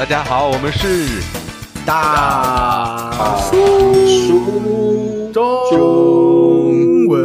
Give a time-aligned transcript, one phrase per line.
[0.00, 1.20] 大家好，我们是
[1.84, 7.20] 大叔中文。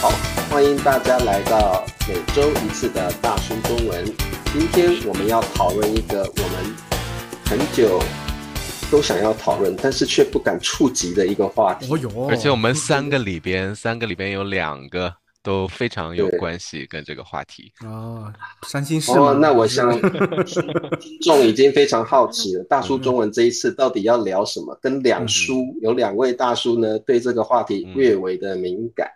[0.00, 0.12] 好，
[0.48, 4.04] 欢迎大家来到每周一次的大叔中文。
[4.52, 6.72] 今天我们要讨论一个我们
[7.44, 8.00] 很久
[8.92, 11.92] 都想要讨论，但是却不敢触及的一个话题。
[11.92, 15.12] 哦哟，而且我们三个里边，三个里边有两个
[15.44, 17.70] 都非常有关系跟这个话题。
[17.84, 18.32] 哦，
[18.66, 19.18] 三星市吗？
[19.18, 24.76] 哦，那我 想听众已经非常好奇了，大叔中文这一次到底要聊什么？
[24.80, 29.06] 跟两叔有两位大叔呢，对这个话题略微的敏感，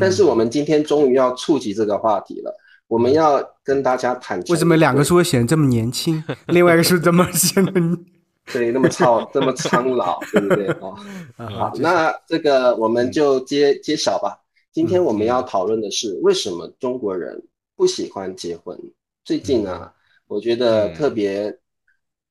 [0.00, 2.56] 但是我们今天终于要触及这个话题了。
[2.86, 7.72] 我们要跟大家坦诚，为什么两个叔会显得这么年轻，另外一个叔这么显得
[8.52, 10.66] 对那么操这么苍老，对不对？
[10.80, 10.94] 哦，
[11.38, 14.38] 好，那这个我们就揭揭晓吧。
[14.72, 17.40] 今天我们要讨论的是为什么中国人
[17.76, 18.78] 不喜欢结婚。
[19.22, 19.92] 最近呢，
[20.26, 21.54] 我觉得特别，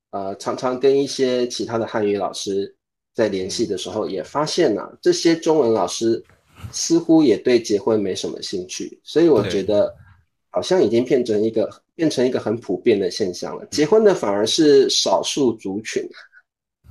[0.10, 2.76] 呃，常常跟一些其他的汉语老师
[3.14, 6.22] 在联系的时候，也发现呢，这些中文老师
[6.72, 9.96] 似乎也对结婚没什么兴趣，所以我觉得
[10.50, 13.64] 好像已经变成一个变成一个很普遍的现象了。
[13.68, 16.04] 结婚的反而是少数族群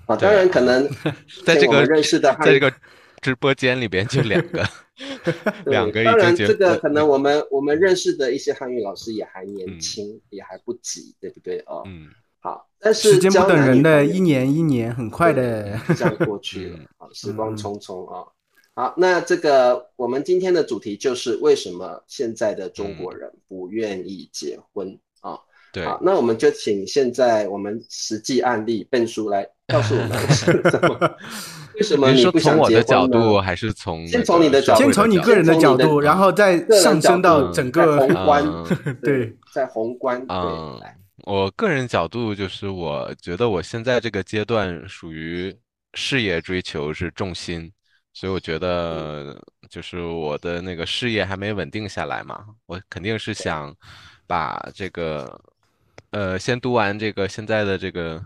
[0.06, 0.88] 啊，当然可能
[1.44, 2.72] 在这个认识的汉在这个
[3.20, 4.64] 直播间里边就两个，对
[5.66, 6.34] 两个已当然。
[6.34, 11.82] 这个可能我们我们认识的一些汉语老师也还年轻，也还不急，对不对哦？
[11.86, 12.08] 嗯，
[12.40, 15.78] 好，但是时间不等人的，一年一年，很快的。
[15.86, 18.24] 对这样过去了嗯啊，时光匆匆啊。
[18.74, 25.38] 好，那这个我们今天的主题就是为什么现在的中国人不愿意结婚啊？
[25.72, 31.16] 对，好，那我们就请现在我们实际案例笨叔来告诉我们是什么？
[31.80, 40.78] 为什么你是说从我的角度，还是从先从你的先从你个人的角度，然后再上升到整个宏观嗯 对，在宏观对嗯，
[41.24, 45.56] 我个人角度就是，我觉得我现在这个阶段属于
[45.94, 47.72] 事业追求是重心，
[48.12, 53.74] 所以我觉得就是我的那个事业还没稳定下来嘛，我肯定是想
[54.26, 55.40] 把这个
[56.10, 58.22] 呃先读完这个现在的这个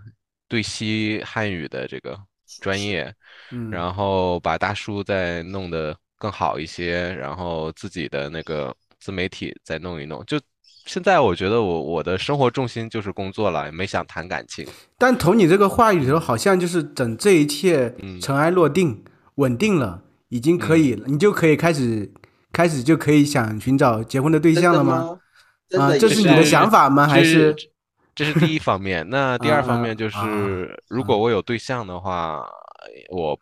[0.49, 2.19] 对西汉语的这个
[2.61, 3.13] 专业，
[3.51, 10.25] 嗯，然后把大叔再弄得更好一些，然后自己的那个自媒体再弄一弄。
[10.27, 10.41] 就
[10.87, 14.67] 现在，我觉得我我的生活重心就是工作了，也没想谈感情。
[14.99, 19.03] 但从你这个话语里头，好像就是等这一切嗯尘埃落定、
[19.37, 22.13] 稳定了，已经可以了，你就可以开始
[22.53, 25.19] 开始就可以想寻找结婚的对象了吗？
[25.73, 25.83] 吗？
[25.83, 27.07] 啊，这是你的想法吗？
[27.07, 27.57] 还是
[28.15, 29.09] 这是第一方面。
[29.09, 32.47] 那第二方面就是，如果我有对象的话，
[33.11, 33.39] 我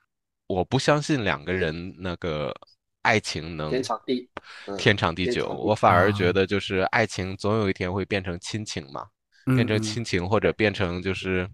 [0.47, 2.55] 我不相信两个人那个
[3.03, 4.31] 爱情能天长地
[4.67, 9.07] 嗯天长地久，我反而啊觉得就是爱情总有一天会变成亲情嘛。
[9.57, 11.51] 变成亲情，或者变成就是，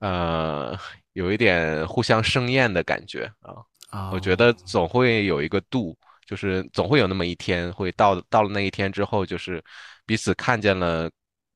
[0.00, 0.78] 呃，
[1.14, 3.54] 有一点互相生厌的感觉啊。
[3.88, 5.96] 啊，我觉得总会有一个度，
[6.26, 9.64] 就是总会有那么一天会到，到了那一天之后，就是
[10.04, 11.10] 彼此看见了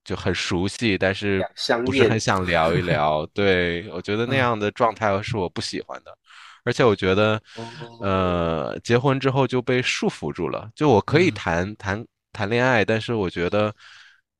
[0.08, 1.46] 就很熟悉，但是
[1.84, 3.26] 不是很想聊一聊。
[3.34, 6.16] 对，我觉得那嗯样的状态是我不喜欢的。
[6.64, 7.68] 而且我觉得，哦
[8.00, 10.70] 呃，结婚之后就被束缚住了。
[10.74, 12.02] 就我可以谈谈
[12.32, 13.70] 谈恋爱，但是我觉得，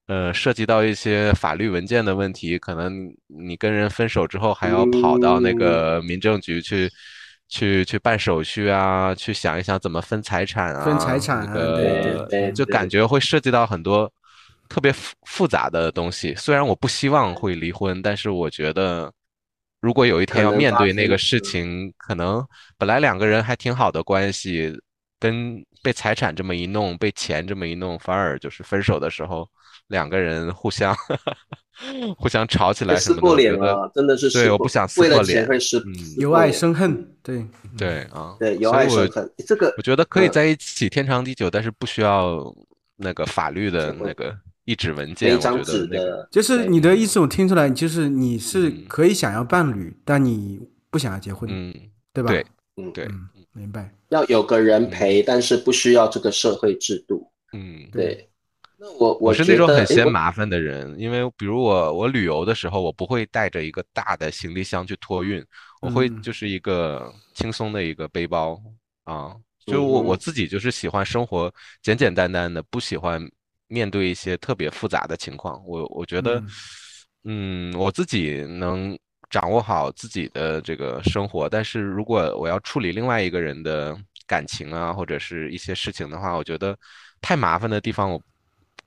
[0.07, 6.91] 呃，涉及到一些法律文件的问题，可能你跟人分手之后还要跑到那个民政局去，
[7.49, 14.11] 去去办手续啊，去想一想怎么分财产啊，分财产啊那个对对对就感觉会涉及到很多
[14.69, 16.35] 特别复复杂的东西。
[16.35, 19.13] 虽然我不希望会离婚，但是我觉得。
[19.81, 22.45] 如果有一天要面对那个事情，可能
[22.77, 24.77] 本来两个人还挺好的关系，
[25.21, 29.49] 跟被财产这么一弄，被钱这么一弄，反而就是分手的时候，
[29.87, 30.93] 两个人互相
[32.19, 37.47] 互相吵起来什么的，撕破脸了，真的是撕破对我不想撕为了破脸钱会撕，嗯由爱生恨，对，
[37.77, 42.45] 对啊，对由爱生恨，这个我觉得可以嗯在一起天长地久，但是不需要
[42.97, 44.37] 那个法律的那个
[44.69, 50.61] 一纸文件，一张觉得那个纸的，就是你的意思，我听出来，就是你是嗯可以想要伴侣，但你
[50.91, 51.75] 不想要结婚，嗯，
[52.13, 52.31] 对吧？
[52.31, 52.45] 对
[52.77, 53.91] 嗯，对，嗯，明白。
[54.11, 57.27] 要有个人陪，但是不需要这个社会制度。
[57.55, 57.89] 嗯。
[57.91, 58.29] 对，
[58.77, 65.43] 那我我是，那种很嫌麻烦的人，因为比如我我旅游的时候，我不会带着一个大的行李箱去托运，
[65.81, 68.61] 我会嗯就是一个轻松的一个背包
[69.05, 69.35] 啊，
[69.65, 71.51] 就我我自己就是喜欢生活
[71.83, 73.27] 简简单单的，不喜欢
[73.69, 75.63] 面对一些特别复杂的情况。
[75.67, 76.43] 我我觉得，
[77.25, 78.99] 嗯，我自己能
[79.31, 86.77] 掌握好自己的这个生活，但是如果我要处理另外一个人的感情啊，或者是一些事情的话，我觉得
[87.21, 88.21] 太麻烦的地方，我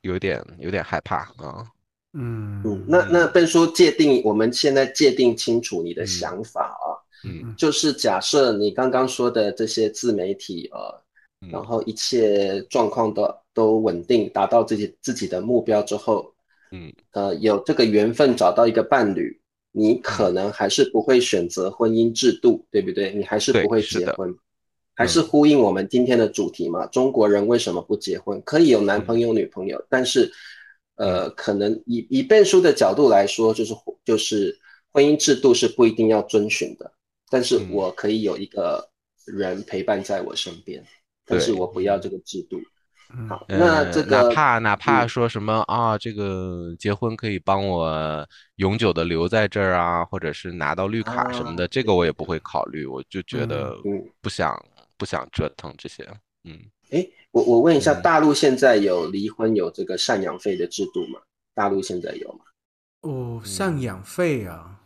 [0.02, 1.66] 有点有点害怕啊。
[2.14, 6.88] 嗯嗯，那那笨叔界定，我们现在界定清楚你的想法啊，
[7.24, 7.56] 嗯。
[7.56, 11.04] 就是假设你刚刚说的这些自媒体呃，
[11.42, 11.50] 嗯。
[11.50, 16.34] 然后一切状况都都稳定，达到自己自己的目标之后，
[16.72, 23.14] 嗯呃，有这个缘分找到一个伴侣，你可能还是不会选择婚姻制度，对不对？
[23.14, 24.34] 你还是不会结婚，
[24.96, 26.86] 还是呼应我们今天的主题嘛？
[26.88, 28.42] 中国人为什么不结婚？
[28.44, 30.32] 可以有男朋友、女朋友，但是，
[30.96, 33.74] 呃，可能以以背书的角度来说，就是
[34.06, 34.58] 就是
[34.92, 36.92] 婚姻制度是不一定要遵循的，
[37.30, 38.90] 但是嗯我可以有一个
[39.26, 40.84] 人陪伴在我身边，
[41.26, 42.60] 但是我不要这个制度。
[43.18, 43.30] 嗯。
[43.30, 54.56] 好，那呃这个哪怕哪怕嗯说什么啊，这个结婚可以帮我永久的留在这儿啊，或者是拿到绿卡什么的，啊这个我也不会考虑，我就觉得嗯不想
[54.98, 56.08] 不想折腾这些，
[56.44, 56.60] 嗯。
[56.92, 58.02] 哎，我我问一下，嗯。
[58.02, 61.20] 大陆现在有离婚有这个赡养费的制度吗？
[61.54, 62.40] 大陆现在有吗？
[63.02, 64.80] 哦，赡养费啊，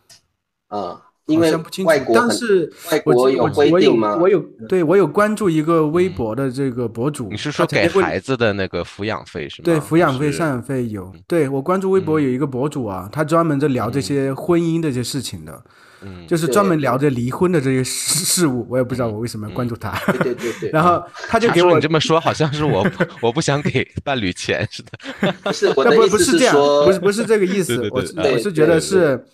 [0.68, 4.16] 啊、因为好像不清楚外，国但是外我记我国有规我定吗？
[4.22, 4.40] 我有
[4.70, 9.66] 对我有关注一个微博的这个博主，你是说给孩子的那个抚养费是吗？
[9.66, 11.12] 对抚养费、赡养费有。
[11.28, 15.64] 对我关注微博嗯有一个博主啊，他专门在聊这些婚姻的这些事情的，
[16.02, 18.66] 嗯，就是专门聊这离婚的这些事事物。
[18.70, 19.92] 我也不知道我为什么要关注他。
[20.22, 22.86] 对对对对，然后他就给我你这么说，好像是我
[23.22, 25.34] 我不想给伴侣钱似的。
[25.44, 27.90] 不是 不的意思不是这样，说，不是不是这个意思对对。
[27.90, 29.26] 我我是觉得对是，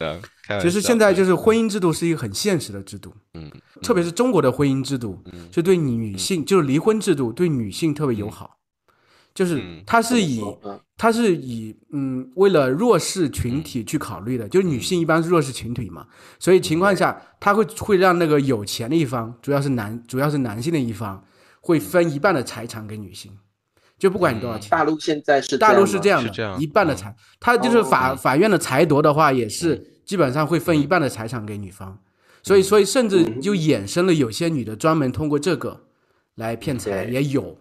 [0.59, 3.51] 其实现在就是婚姻制度是一个很现实的制度，嗯，
[3.81, 8.57] 特别是中国的婚姻制度，嗯就对女性，就是离婚制度对女性特别友好，
[9.33, 16.05] 就是嗯它是以嗯它是以嗯为了弱势群体去考虑的，就是女性一般是弱势群体嘛，
[16.39, 21.23] 所以情况下它会会让那个有钱的一方，主要是男主要是男性的一方，
[21.59, 23.31] 会分一半的财产给女性，
[23.97, 24.69] 就不管你多少钱。
[24.69, 31.97] 大陆现在是大陆是是这样的，一半的财，他就是法、哦法院的裁夺的话，也是基本上会分一半的财产给女方，
[32.43, 35.85] 所以所以甚至就衍生了有些女的专门通过这个
[36.35, 37.57] 来骗财也有，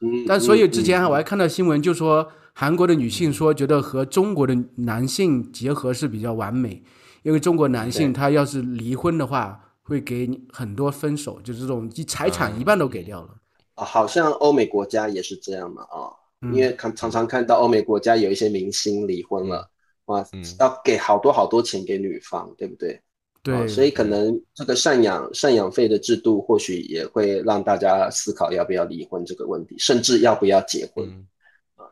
[0.00, 6.82] 嗯，但所以嗯之前嗯我还看到新闻，就说韩国的女性说觉得和中国的男性结合是比较完美，
[7.22, 13.28] 因为中国男性他要是离婚的话，会给你很多分手，就是这种一财产一半都给掉了。
[13.74, 16.08] 啊好像欧美国家也是这样嘛啊，
[16.40, 16.54] 嗯。
[16.54, 19.68] 因为看常常看到欧美国家有一些明星离婚了，
[20.10, 23.00] 哇嗯，要给好多好多钱给女方，对不对？
[23.42, 31.06] 对，啊所以可能这个赡养赡养费的制度，或许也会让大家思考要不要离婚这个问题，甚至要不要结婚。
[31.06, 31.26] 嗯。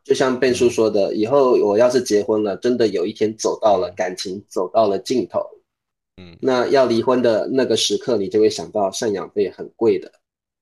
[0.04, 5.40] 就像贝叔说的，以后我要是结婚了，真的有一天走到了感情走到了尽头，
[6.16, 6.36] 嗯。
[6.40, 10.10] 那要离婚的那个时刻，你就会想到赡养费很贵的，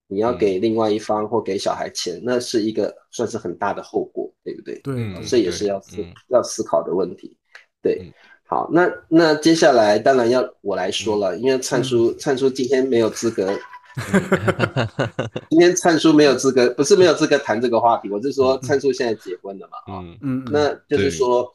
[0.07, 4.79] 你要给另外一方或给小孩钱，那是一个算是很大的后果，对不对？
[4.83, 4.95] 对。
[4.95, 6.13] 嗯这也是要思嗯。
[6.29, 7.37] 要思考的问题。
[7.87, 8.13] 对嗯，
[8.45, 12.17] 好，那那接下来当然要我来说了，因为灿叔嗯。
[12.19, 13.47] 灿叔今天没有资格，
[15.49, 21.51] 今天灿叔没有资格，不是没有资格谈这个话题，我是说灿叔现在结婚了嘛，啊，嗯那就是说，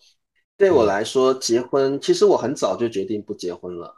[0.56, 3.94] 对我来说，结婚其实我很早就决定不结婚了，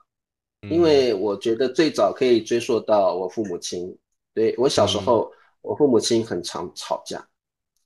[0.62, 0.70] 嗯。
[0.70, 3.96] 因为我觉得最早可以追溯到我父母亲。
[4.34, 5.30] 对我小时候，
[5.62, 7.24] 我父母亲很常吵架，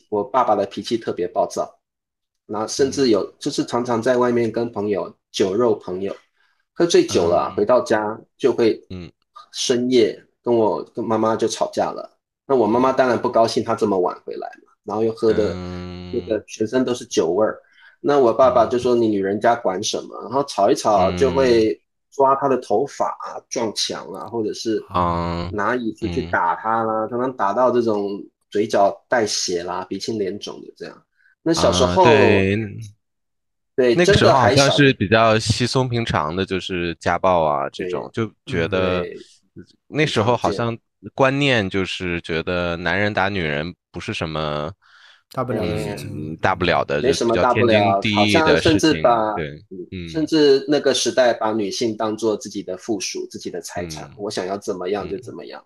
[0.08, 1.77] 我爸爸的脾气特别暴躁，
[2.48, 6.17] 然后甚至有就是常常在外面跟朋友酒肉朋友
[6.72, 9.08] 喝醉酒了，嗯回到家就会嗯
[9.52, 12.19] 深夜跟我跟妈妈就吵架了。
[12.46, 17.60] 那我妈妈当然不高兴，她这么晚回来嘛，然后又喝的嗯那个全身都是酒味儿。
[18.00, 21.78] 那我爸爸就说：“你女人家管什么？”然后吵一吵就会
[22.10, 28.08] 抓她的头发啊、撞墙啊，或者是啊拿椅子去嗯打她啦，常常打到这种
[28.50, 31.02] 嘴角带血啦、鼻青脸肿的这样。
[31.48, 32.58] 那小时啊候，对
[33.74, 39.06] 对，那个时候好像是比较稀松平常的，就是家暴啊这种，就觉嗯得
[39.86, 40.76] 那时候好像
[41.14, 44.70] 观念就是觉得男人打女人不是什么
[45.32, 46.36] 大不了的事嗯情嗯。
[46.36, 55.64] 大不了的，没什么大不了经地好像义的事甚至情，把对，嗯甚至那个时代把女性当做自己的附属、自己的财产嗯，我想要怎么样就嗯怎么样。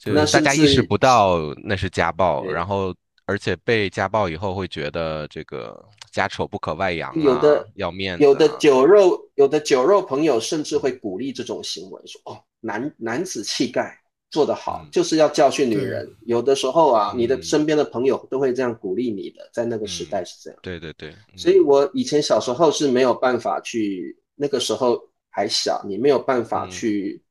[0.00, 2.94] 就那大家意识不到那是家暴，然后
[3.28, 8.56] 而且被家暴以后会觉得这个家丑不可外扬啊有的，要面子有的啊。
[8.58, 14.90] 酒肉，有的酒肉朋友甚至会鼓励这种行为，说哦，男男子气概做得好，嗯。
[14.90, 16.10] 就是要教训女人。
[16.24, 20.58] 有的时候啊，嗯你的身边的朋友都会这样鼓励你的，在那个时代是这样。
[20.62, 26.70] 对对对，所以我以前小时候是没有办法去，那个时候还小，你没有办法嗯。
[26.70, 27.22] 去、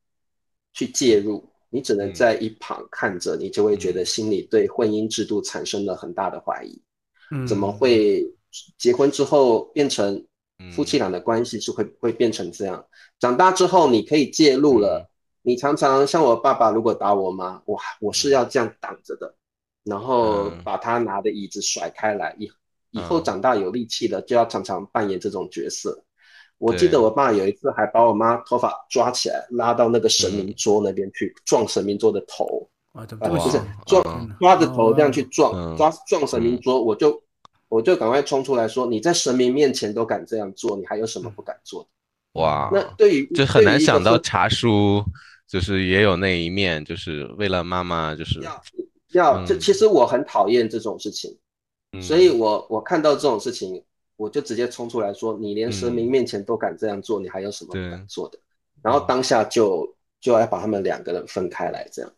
[0.74, 6.82] 去介入，你只能嗯在一旁看着，你就会觉得心里对婚姻制度产生了很大的怀疑。
[7.32, 8.24] 嗯怎么会
[8.78, 10.26] 结婚之后变成
[10.72, 12.86] 夫妻俩的关系是会会变成这样。
[13.20, 15.10] 长大之后，你可以介入了。
[15.44, 19.34] 你常常像我爸爸，如果打我妈，哇，我是要这样挡着的，
[19.84, 22.36] 然后把他拿的椅子甩开来。
[22.38, 22.52] 以
[22.92, 26.04] 以后长大有力气了，就要常常扮演这种角色。
[26.58, 33.18] 我记得我爸有一次还把我妈头发抓起来，拉到那个神明桌那边去撞神明桌的头，啊，就
[33.50, 37.22] 是撞抓着头这样去撞，抓撞神明桌，我就
[37.70, 41.90] 我就赶快冲出来说：“你在神明面前都敢这样做，你还有什么不敢做的？”
[42.42, 45.04] 哇，那对于就很难想到茶叔。
[45.48, 48.62] 就是也有那一面，就是为了妈妈，就是要
[49.14, 49.46] 要。
[49.46, 51.34] 这其实我很讨厌这种事情，
[52.02, 53.82] 所以我我看到这种事情，
[54.18, 58.38] 我就直接冲出来说：“你连神明面前都敢这样做，你还有什么不敢做的？”
[58.84, 62.12] 然后当下就就要把他们两个人分开来，这样。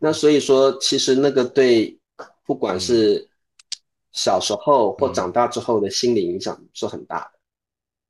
[0.00, 1.96] 那所以说，其实那个对
[2.44, 3.28] 不管是
[4.10, 7.38] 小时候或长大之后的心理影响是很大的。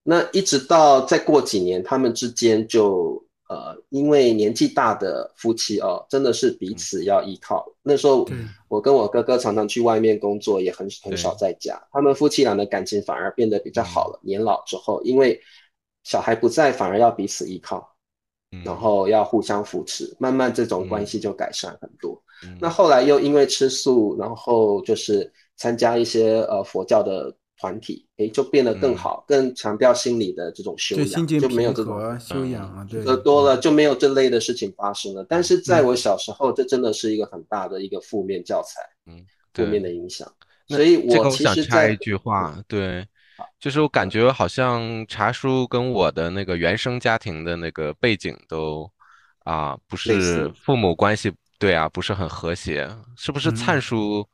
[0.02, 3.22] 那一直到再过几年，他们之间就。
[3.52, 7.66] 呃，因为年纪大的夫妻哦，真的是彼此要依靠。
[7.82, 8.26] 那时候，
[8.66, 11.78] 我跟我哥哥常常去外面工作，也很很少在家。
[11.92, 14.18] 他们夫妻俩的感情反而变得比较好了。
[14.22, 15.38] 年老之后，因为
[16.04, 17.86] 小孩不在，反而要彼此依靠，
[18.64, 22.18] 然后要互相扶持，慢慢这种关系就改善很多。
[22.58, 27.36] 那后来又因为吃素，然后就是参加一些呃佛教的。
[27.62, 35.24] 团体诶，就变得更好，更强调心理的这种修养，就没有这种修养啊，对，多了就没有这类的事情发生了。
[35.28, 40.26] 但是在我小时候，这真的是一个很大的一个负面教材，嗯，负面的影响。
[40.66, 43.06] 所以我其实插一句话，对，
[43.60, 48.90] 就是我感觉好像茶叔跟我的那个原生家庭的那个背景都
[49.44, 54.26] 啊，不是父母关系，对啊，不是很和谐，是不是灿叔？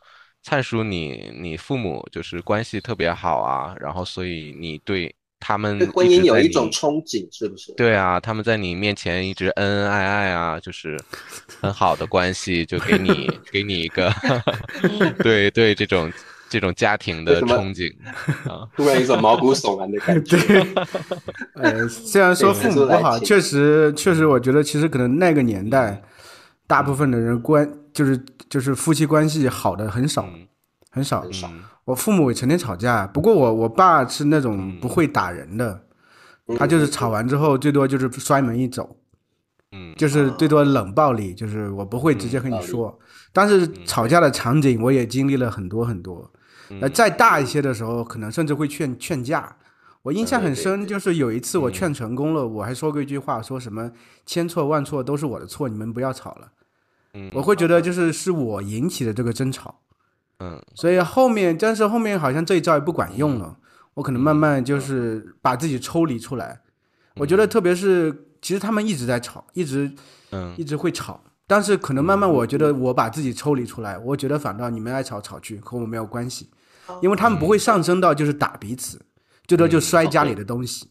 [0.49, 7.71] 灿叔，你你父母就是关系特别好啊，然后所以你对他们对婚姻有一种憧憬，是不是？
[7.75, 10.99] 对啊，他们在你面前一直恩恩爱爱啊，就是
[11.61, 14.11] 很好的关系，就给你 给你一个
[15.23, 16.11] 对对这种
[16.49, 17.93] 这种家庭的憧憬
[18.51, 20.39] 啊，突然一种毛骨悚然的感觉。
[21.57, 26.03] 呃，虽然说父母不好，确实确实，我觉得其实可能那个年代，
[26.69, 28.25] 大部分的人关就是。
[28.49, 30.27] 就是夫妻关系好的很少，
[30.91, 31.23] 很少。
[31.85, 35.79] 我父母也成天吵架，不过我我爸是那种不会打人的，
[36.57, 38.97] 他就是吵完之后最多就是摔门一走，
[39.73, 42.99] 嗯，就是最多冷暴力，就是我不会直接和你说。
[43.35, 46.33] 但是吵架的场景我也经历了很多很多。
[46.81, 49.55] 那再大一些的时候，可能甚至会劝劝架。
[50.01, 53.93] 我印象很深，就是有一次我劝成功了，我还说过一句话，说什么
[54.25, 56.53] 千错万错都是我的错，你们不要吵了。
[57.33, 59.81] 我会觉得就是是我引起的这个争吵，
[60.39, 63.57] 嗯，所以后面但是后面好像这一招也不管用了，
[63.95, 66.61] 我可能慢慢就是把自己抽离出来。
[67.17, 69.91] 我觉得特别是其实他们一直在吵，一直
[70.31, 76.49] 嗯一直会吵，但是可能慢慢我觉得我把自己抽离出来，我觉得反倒你们爱吵吵去和我没有关系，
[77.03, 79.01] 因为他们不会上升到就是打彼此，
[79.47, 80.89] 最多就摔家里的东西。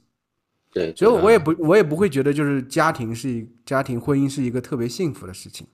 [0.74, 5.66] 对，所以我也不我也不会觉得就是家庭是家庭婚姻是一个特别幸福的事情。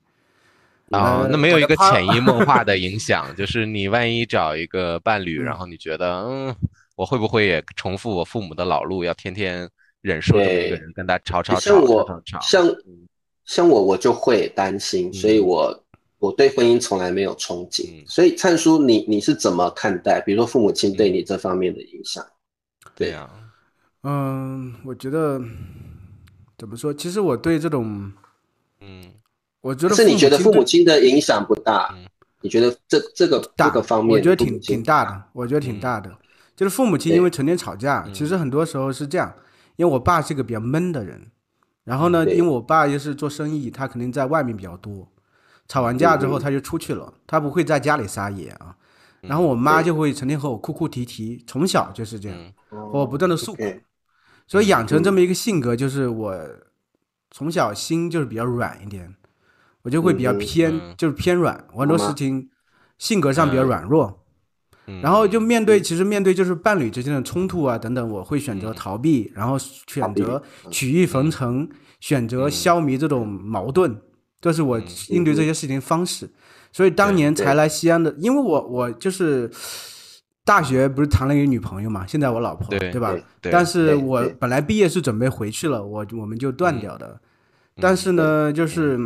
[0.94, 6.56] 啊，那没有一个潜移 默化的影响，就是你万一找一个伴侣，然后你觉得，嗯，
[6.96, 9.68] 我会不会也重复我父母的老路，要天天
[10.02, 12.40] 忍受这么一个人跟他吵吵吵吵吵？
[12.42, 12.66] 像
[13.46, 15.84] 像我，我就会担心，所以我
[16.20, 18.04] 我对婚姻从来没有憧憬。
[18.08, 22.26] 所以灿叔，你你是怎么看待，比如说父母亲对你这方面的影响？
[22.96, 23.30] 对呀，
[24.04, 25.42] 嗯，我觉得
[26.58, 26.94] 怎么说？
[26.94, 28.12] 其实我对这种，
[28.82, 29.12] 嗯。
[29.63, 31.96] 我觉得是你觉得父母亲的影响不大？
[32.41, 35.24] 你觉得这这个这个方面，我觉得挺挺大的。
[35.32, 36.12] 我觉得挺大的，
[36.53, 39.34] 就是父母亲因为成天吵架，其实很多时候是这样。
[39.77, 41.32] 因为我爸是个比较闷的人，
[41.86, 45.08] 然后呢，因为我爸又是做生意，他肯定在外面比较多。
[45.70, 48.75] 吵完架之后他就出去了，他不会在家里撒野啊。
[49.22, 52.38] 然后我妈就会成天和我哭哭啼啼，从小就是这样，
[52.70, 53.63] 和我不断的诉苦，
[54.46, 56.38] 所以养成这么一个性格，就是我
[57.32, 59.15] 从小心就是比较软一点。
[59.84, 62.50] 我就会比较偏，就是偏软，很多事情
[62.98, 64.24] 性格上比较软弱，
[65.02, 74.02] 然后就面对其实面对就是伴侣之间的冲突啊等等，我会选择逃避，然后选择曲意逢成，选择消弭这种矛盾，
[74.40, 76.30] 这是我应对这些事情方式。
[76.72, 79.52] 所以当年才来西安的，因为我我就是
[80.46, 83.13] 大学不是谈了一个女朋友嘛，现在我老婆对吧？
[83.52, 87.20] 但是我本来毕业是准备回去了，我我们就断掉的，
[87.82, 88.98] 但是呢就是。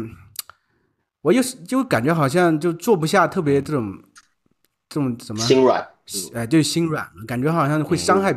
[1.27, 4.01] 我又是就感觉好像就坐不下特别这种
[4.88, 5.86] 这种什么心软。
[6.34, 8.31] 哎，就心软了，感觉好像会伤害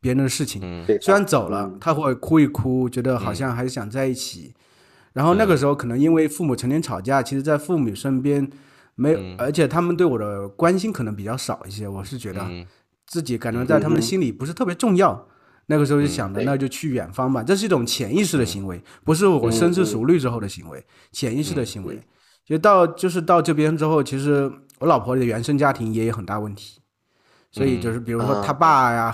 [0.00, 0.60] 别人的事情。
[0.64, 0.84] 嗯。
[1.00, 4.52] 虽然走了嗯，他会哭一哭，觉得好像还是想在一起。
[5.12, 8.50] 然后那个时候可能因为父母成天吵架，其实，在父母身边
[8.96, 11.86] 没有，而且他们对我的关心可能比较少一些。
[11.86, 12.66] 我是觉得嗯。
[13.06, 15.28] 自己感觉在他们心里不是特别重要。
[15.66, 22.02] 那个时候就想着，那就去远方吧，这是一种潜意识的行为，不是我深思熟虑之后的行为，潜意识的行为。
[22.44, 26.80] 就到就是到这边之后，其实我老婆的原生家庭也有很大问题，
[27.50, 29.12] 所以就是比如说啊他爸呀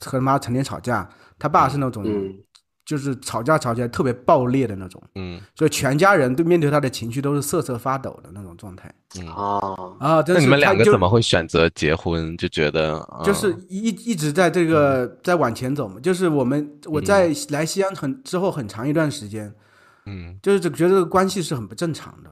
[0.00, 1.08] 和他妈成天吵架，
[1.38, 2.34] 他爸是那种嗯
[2.84, 9.26] 就是吵架吵起来特别暴烈的那种，嗯所以全家人对面对他的情绪都是瑟瑟发抖的那种状态嗯。
[9.26, 9.58] 啊，
[9.98, 10.24] 啊。
[10.28, 12.36] 那你们两个怎么会选择结婚？
[12.36, 19.52] 就觉得啊就是一一直在这个在往前走嘛，就是我们我在来西安很之后很长一段时间，
[20.06, 22.30] 嗯就是觉得这个关系是很不正常的，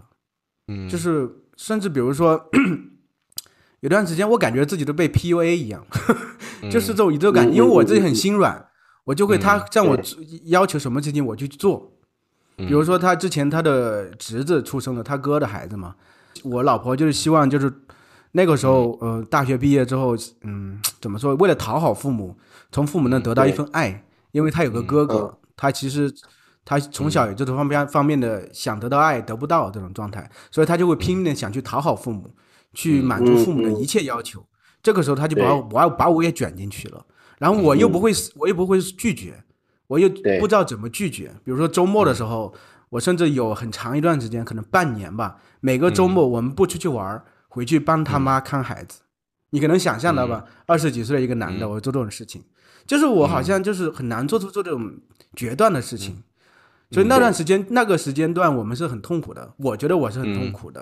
[0.69, 2.49] 嗯，就是甚至比如说
[3.81, 5.85] 有段时间我感觉自己都被 PUA 一样，
[6.71, 8.67] 就是这种一种感因为我自己很心软，
[9.05, 9.99] 我就会他嗯让我
[10.47, 11.93] 要求什么事情我去做，
[12.57, 15.95] 比如说他之前他的侄子出生了，他哥的孩子嘛，
[16.43, 17.73] 我老婆就是希望就是
[18.33, 21.35] 那个时候，呃，大学毕业之后，嗯，怎么说？
[21.37, 22.37] 为了讨好父母，
[22.73, 25.39] 从父母那得到一份爱，因为他有个哥哥，嗯。
[25.57, 26.13] 他其实
[26.65, 32.35] 他从小有这种方面方面的想得到爱得不到这种状态，所以他就会拼命的想去讨好父母，
[32.73, 34.45] 去满足父母的一切要求。
[34.83, 37.05] 这个时候他就把我我要把我也卷进去了，
[37.39, 39.43] 然后我又不会我又不会拒绝，
[39.87, 40.09] 我又
[40.41, 41.35] 不知道怎么拒绝。
[41.45, 42.53] 比如说周末的时候，
[42.91, 49.01] 我甚至有很长一段时间，可能半年吧，每个周末我们不出去玩，回去帮他妈看孩子。
[49.51, 50.45] 你可能想象到吧？
[50.67, 52.43] 二十几岁的一个男的，我做这种事情，
[52.87, 54.99] 就是我好像就是很难做出做这种
[55.37, 56.23] 决断的事情。
[56.95, 59.53] 所以那段时间，那个时间段，我们是很痛苦的。
[59.59, 60.81] 我觉得我是很痛苦的。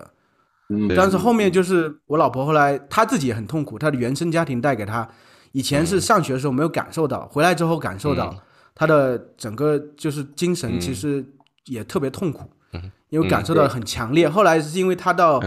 [0.68, 5.06] 嗯但是后面就是我老婆后来她自己也很痛苦，她的原生家庭带给她，
[5.50, 8.34] 以前是上学的时候没有感受到，回来之后感受到
[8.74, 11.22] 她的整个就是精神其实
[11.66, 12.48] 也特别痛苦，
[13.10, 14.26] 因为感受到很强烈。
[14.26, 15.42] 后来是因为她到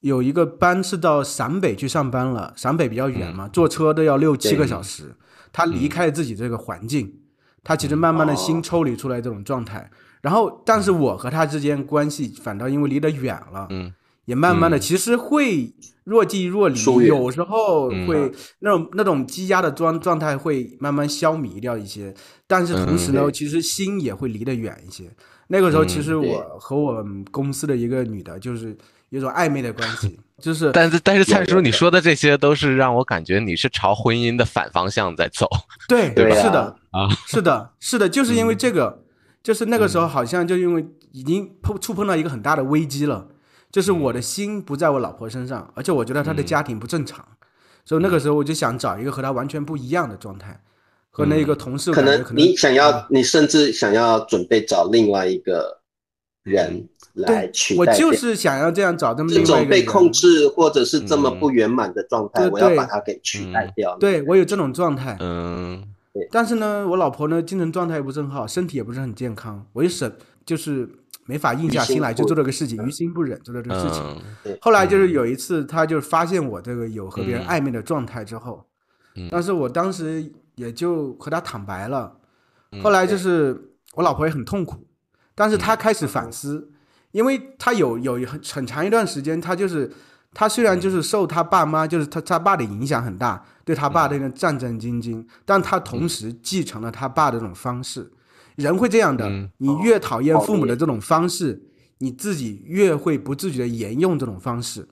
[0.00, 5.14] 有一个班是到陕北去上班了，陕北比较远嘛，坐车都要六七个小时，
[5.52, 7.12] 她离开了自己这个环境，
[7.62, 9.90] 她其实慢慢的心抽离出来这种状态。
[10.20, 13.92] 然后，但是我和他之间关系反倒因为离得远了，嗯。
[14.26, 18.06] 也慢慢的其实会若即若离，有时候嗯。
[18.06, 18.30] 会
[18.60, 22.14] 那种那种积压的状状态会慢慢消弭掉一些，
[22.46, 23.32] 但是同时呢，嗯。
[23.32, 25.10] 其实心也会离得远一些。
[25.48, 28.76] 那个时候，其实我和我们公司的一个女的，就是
[29.08, 35.48] 有种暧昧的关系， 就是但是但是蔡叔，你说的这些都是让我感觉你是朝婚姻的反方向在走。
[35.88, 37.08] 对，对啊是的，啊。
[37.26, 39.02] 是的，是的，就是因为这个，
[39.42, 43.28] 就是那个时候好像就因为已经碰触碰到一个很大的危机了，
[43.70, 47.26] 就是我的心不在我老婆身上，而且我觉得她的家庭不正常，
[47.84, 50.60] 所以那个时候我就想找一个和她完全不一样的状态，
[51.10, 55.80] 和那个同事可能你想啊要，你甚至想要准备找另外一个
[56.42, 63.96] 人来取代，我就是想要这样找这么这种被控制或者是这么不圆满的状态，我要把它给取代掉。
[63.98, 65.82] 对我有这种状态，嗯
[66.30, 70.12] 但是呢，我老婆呢精神状态也不是很好，身体也不是很健康，我一审
[70.44, 70.88] 就是
[71.26, 74.02] 没法硬下心来就做这个事情，于心不忍做这个事情。
[74.44, 74.58] 嗯。
[74.60, 78.66] 后来就是有一次，她就发现我这个有和别人嗯暧昧的状态之后，
[79.30, 82.16] 但是我当时也就和她坦白了。
[82.72, 82.82] 嗯。
[82.82, 84.86] 后来就是我老婆也很痛苦，
[85.34, 86.70] 但是她开始反思，
[87.12, 89.90] 因为她有有很很长一段时间，她就是
[90.32, 98.10] 她虽然就是受他爸妈就是他他爸的影响很大，对他爸的那个战战兢兢，但他同时继承了他爸的这种方式。
[98.56, 101.60] 人会这样的嗯，你越讨厌父母的这种方式，
[101.98, 104.86] 你自己越会不自觉的沿用这种方式。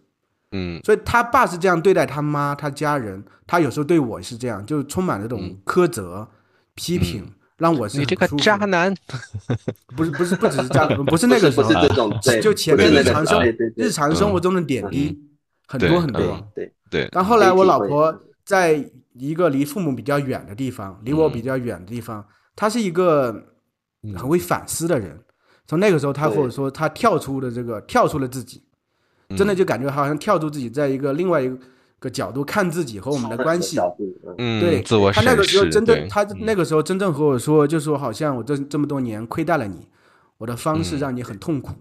[0.53, 0.81] 嗯。
[0.85, 6.27] 所以他爸是这样对待他妈、他家人，他有时候对我是这样，就是充满了这种苛责、
[6.75, 8.95] 批评，让我是你这个很不舒服渣男，
[9.95, 12.11] 不是不是不只是渣男，不是那个时候不是，这种，
[12.43, 13.41] 就前面日常生
[13.77, 15.19] 日常生活中的点滴
[15.69, 16.45] 很多很多嗯。
[16.55, 18.13] 对，对，但后来我老婆
[18.45, 22.25] 在一个离父母比较远的地方，离我比较远的地方，
[22.57, 23.33] 她是一个
[24.17, 25.17] 很会反思的人。
[25.67, 28.63] 从那个时候，她对或者说她跳出了这个，跳出了自己，
[29.37, 31.51] 真的就感觉好像跳出自己，在一个另外一
[31.99, 33.79] 个角度看自己和我们的关系。
[33.79, 39.87] 嗯嗯，对，自我他那个时候审视，对，真正他那个时候真正和我说，就说好像我这这么多年亏待了你，
[40.39, 41.73] 我的方式让你很痛苦。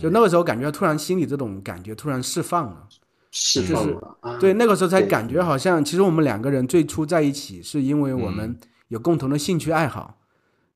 [0.00, 2.88] 就那个时候感觉突然心里这种感觉突然释放了。
[3.34, 10.18] 释放了啊，对，那个时候才感觉好像，其实我们两个人最初在一起，是因为我嗯们有共同的兴趣爱好，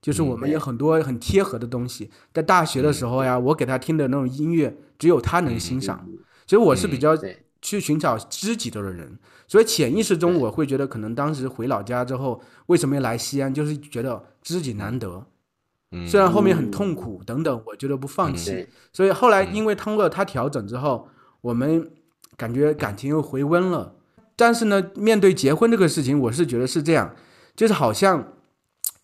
[0.00, 2.10] 就是我们有很多很贴合的东西。
[2.32, 6.08] 在大学的时候呀，我给他听的那种音乐，只有他能欣赏。
[6.46, 7.14] 所以我是比较
[7.60, 9.18] 去寻找知己的人。
[9.46, 15.26] 所以潜意识中我会觉得，可能当时回老家之后，为什么要来西安，就是觉得知己难得。
[16.06, 18.66] 虽然后面很痛苦等等，我觉得不放弃。
[18.92, 21.08] 所以后来因为通过他调整之后，
[21.40, 21.90] 我们
[22.36, 23.94] 感觉感情又回温了。
[24.34, 27.14] 但是呢，面对结婚这个事情，我是觉得是这样，
[27.54, 28.32] 就是好像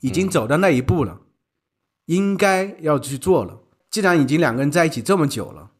[0.00, 1.20] 已经走到那一步了，
[2.06, 3.60] 应该要去做了。
[3.90, 5.70] 既然已经两个人在一起这么久了，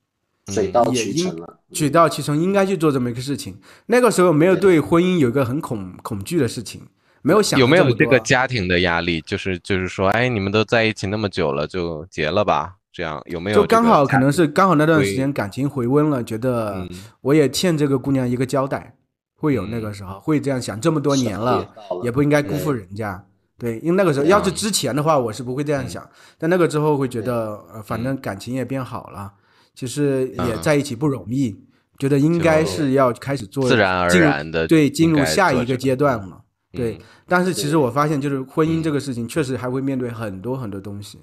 [0.48, 3.58] 水到渠成了，水到渠成，应该去做这么一个事情。
[3.86, 6.82] 那个时候没有对婚姻有一个很恐恐惧的事情。
[7.22, 12.74] 没有想有没有这个家庭的压力，就是就是说，哎，你们都在一起那么久了，就结了吧？
[12.92, 13.60] 这样有没有？
[13.60, 16.86] 就刚好可能是刚好那段时间感情回温了，觉得
[17.22, 18.94] 我也欠这个姑娘一个交代，
[19.34, 21.66] 会有那个时候会这样想，这么多年了，
[22.02, 23.24] 也不应该辜负人家。
[23.56, 26.06] 对，因为那个时候要是之前的话，我是不会这样想。
[26.36, 29.32] 但那个之后会觉得，呃，反正感情也变好了，
[29.74, 31.56] 其实也在一起不容易，
[31.96, 36.41] 觉得应该是要开始做自然而然的对进入下一个阶段了。
[36.72, 41.20] 对，但是其实我发现，就是婚姻这个事情，确实还会面对很多很多东西。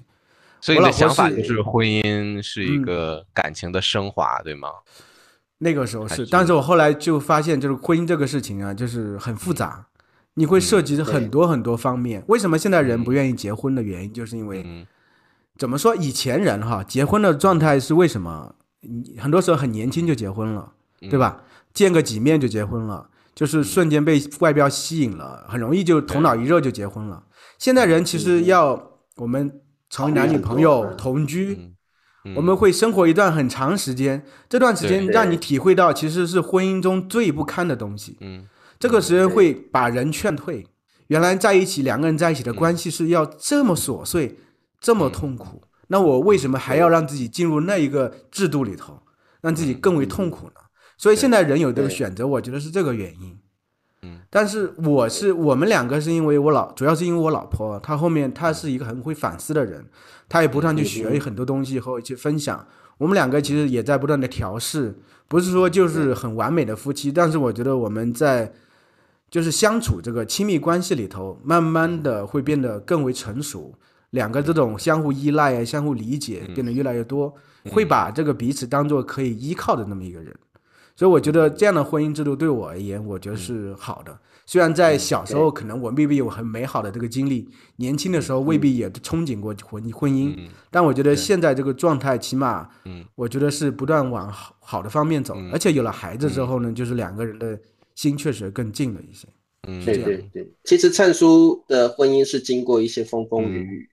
[0.60, 4.68] 所以你的想法就是婚姻是一个感情的升华，对吗？
[5.58, 9.86] 那个时候是，但是我后来就发现，就是婚姻这个事情啊，就是很复杂，
[10.34, 12.22] 你会涉及很多很多方面。
[12.28, 14.86] 为什么现在人不愿意结婚的原因，就是因为
[15.58, 15.96] 怎么说？
[15.96, 18.54] 以前人哈结婚的状态是为什么？
[19.18, 21.42] 很多时候很年轻就结婚了，对吧？
[21.74, 23.08] 见个几面就结婚了。
[23.40, 27.24] 就是瞬间被外表吸引了，很容易就头脑一热就结婚了。
[27.56, 31.72] 现在人其实要我们成为男女朋友同居，
[32.36, 38.18] 我们会生活一段很长时间，这段时间让你体会到其实是婚姻中最不堪的东西。
[38.20, 38.46] 嗯，
[38.78, 40.66] 这个时间会把人劝退。
[41.06, 44.38] 原来在一起两个人在一起的关系是要这么琐碎，
[44.78, 49.00] 这么痛苦，那我为什么还要让自己进入那一个制度里头，
[49.40, 50.60] 让自己更为痛苦呢？
[51.00, 53.38] 所以现在人有这个选择，我觉得是这个原因。
[54.02, 59.86] 嗯，但是我是我们两个是因为我老，主要是因为我老婆，她后面她是一个很会反思的人，
[60.28, 62.66] 她也不断去学很多东西和我去分享。
[62.98, 64.94] 我们两个其实也在不断的调试，
[65.26, 68.52] 不是说就是很完美的夫妻，但是我觉得我们在
[69.30, 73.72] 就是相处这个亲密关系里头，慢慢的会变得更为成熟，
[74.10, 77.34] 两个这种相互依赖啊、相互理解变得越来越多，
[77.70, 80.36] 会把这个彼此当做可以依靠的那么一个人。
[81.00, 84.14] 所以我觉得这样的婚姻制度对我而言，我觉得是好的。
[84.44, 90.36] 虽然在小时候可能我未必有很美好的这个经历，年轻的时候未必也憧憬过婚婚姻，
[90.70, 92.68] 但我觉得现在这个状态，起码，
[93.14, 95.34] 我觉得是不断往好好的方面走。
[95.50, 97.58] 而且有了孩子之后呢，就是两个人的
[97.94, 99.26] 心确实更近了一些。
[99.68, 100.52] 嗯，对对对。
[100.64, 103.88] 其实灿叔的婚姻是经过一些风风雨雨，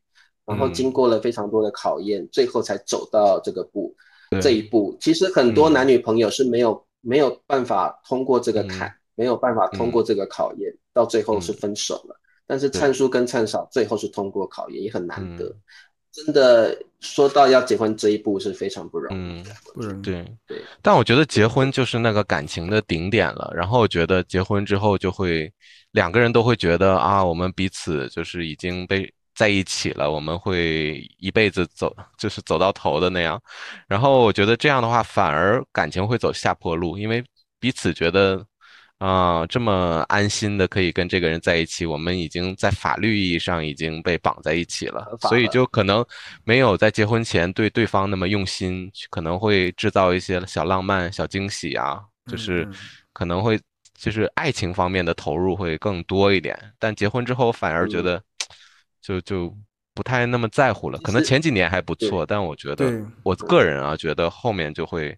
[0.45, 3.95] 然后经过了非常多的考验，最后才走到这个步
[4.41, 4.97] 这一步。
[4.99, 6.85] 其实很多男女朋友是没有。
[7.01, 12.19] 没有办法通过这个坎，没有办法通过这个考验，到最后是分手了。
[12.45, 15.55] 但是灿叔跟灿嫂最后是通过考验，也很难得。
[16.11, 20.01] 真的说到要结婚这一步是非常不容易的，不容易。
[20.01, 20.61] 对对。
[20.81, 23.51] 但我觉得结婚就是那个感情的顶点了。
[23.53, 25.53] 然后我觉得结婚之后就会
[25.91, 33.39] 两个人都会觉得啊，我们彼此就是已经被在一起了，我们会一辈子走，就是走到头的那样。
[33.87, 37.23] 然后我觉得这样的话，反而感情会走下坡路，因为
[37.59, 38.43] 彼此觉得
[38.97, 46.03] 啊，这么安心的可以跟这个人在一起，我们已经在法律意义上已经被绑在一起了，所以就可能
[46.43, 52.67] 没有在结婚前对对方那么用心，可能会制造一些小浪漫、小惊喜啊，就是
[53.13, 53.59] 可能会
[53.93, 56.57] 就是爱情方面的投入会更多一点。
[56.79, 58.19] 但结婚之后，反而觉得。
[59.07, 59.55] 就就
[59.93, 65.17] 不太那么在乎了，可能前几年还不错，但我觉得我个人啊，觉得后面就会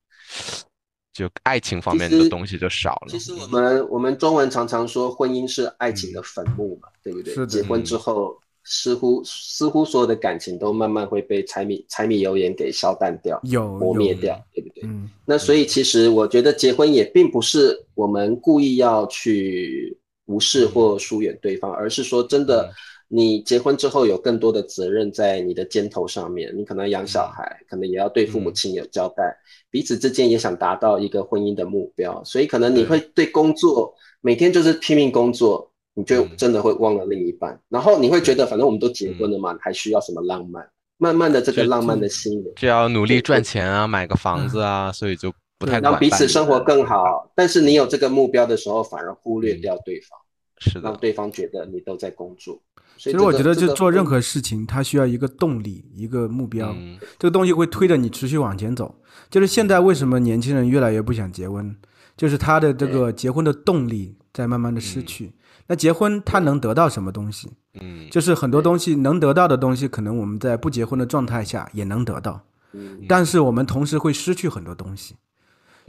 [1.12, 3.08] 就爱情方面的东西就少了。
[3.08, 7.48] 其实我们我们中文常常说婚姻是爱情的坟墓嘛，对不对？
[7.48, 13.42] 结婚之后，似乎似乎所有的感情都慢慢会被柴米柴米油盐给消淡掉，
[13.80, 14.84] 磨灭掉，对不对？
[14.84, 15.10] 嗯。
[15.26, 22.72] 那所以其实我觉得结婚也并不是我们故意要去无视或疏远对方，而是说真的。
[23.12, 29.36] 你结婚之后有更多的责任在你的肩头上面，你可能养小孩，可能也要对父母亲有交代，
[29.70, 40.64] 彼此之间也想达到一个婚姻的目标，所以可能你会对工作每天就是拼命工作，你就真的会忘了另一半，然后你会觉得反正我们都结婚了嘛，还需要什么浪漫？
[41.02, 47.32] 慢慢的这个浪漫的心就要努力赚钱啊，买个房子啊，所以就不太让彼此生活更好。
[47.34, 50.20] 但是你有这个目标的时候，反而忽略掉对方，
[50.60, 52.62] 是的，让对方觉得你都在工作。
[52.98, 56.76] 其实我觉得，就做任何事情，它需要一个动力，一个目标，
[57.18, 58.94] 这个东西会推着你持续往前走。
[59.30, 61.74] 就是现在为什么年轻人越来越不想结婚？
[62.18, 65.32] 就是他的这个结婚的动力在慢慢的失去。
[65.68, 67.50] 那结婚他能得到什么东西？
[67.80, 72.42] 嗯，就是很多东西能得到的东西，可能我们在不结婚的状态下也能得到，
[72.74, 75.16] 嗯但是我们同时会失去很多东西。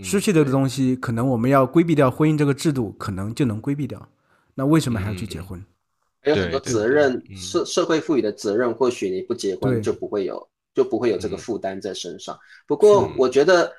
[0.02, 4.09] 失去的东西，可能我们要规避掉婚姻这个制度，可能就能规避掉。
[4.54, 5.64] 那为什么还要去结婚？
[6.22, 12.38] 还有很多责任，嗯社社会赋予的责任，或许你不结婚就不会有，就不会有这个嗯负担在身上。
[12.66, 13.72] 不过我觉得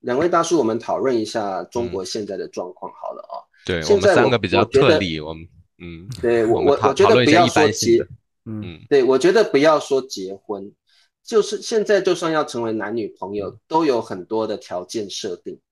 [0.00, 3.34] 两位大叔，我们讨论一下中国现在的状况好了啊。
[3.64, 5.46] 对现在我我们三个比较特例，我们
[5.78, 7.98] 嗯，对我我我我觉得不要说结
[8.44, 10.72] 嗯嗯对，我觉得不要说结婚，
[11.24, 15.65] 就是现在就算要成为男女朋友，都有很多的条件设定啊。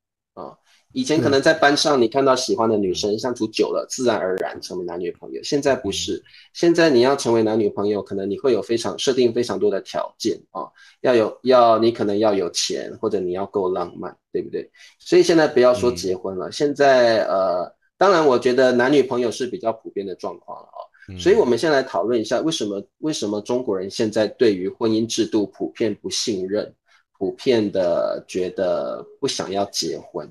[0.94, 5.42] 以前可能在班上你看到喜欢的女生相处久了，自然而然成为男女朋友。
[5.42, 10.64] 现在不是，现在你要成为男女朋友，可能你会有非常设定非常多的条件啊，
[11.02, 14.70] 要有要你可能要有钱，或者你要够浪漫，对不对？
[14.98, 20.80] 所以现在不要说结婚了，现在呃，当然我觉得男女朋友是比较普遍的状况了啊。
[21.09, 26.74] 嗯所以，我们先来讨论一下，为什么为什么中国人现在对于婚姻制度普遍不信任，
[27.18, 30.26] 普遍的觉得不想要结婚？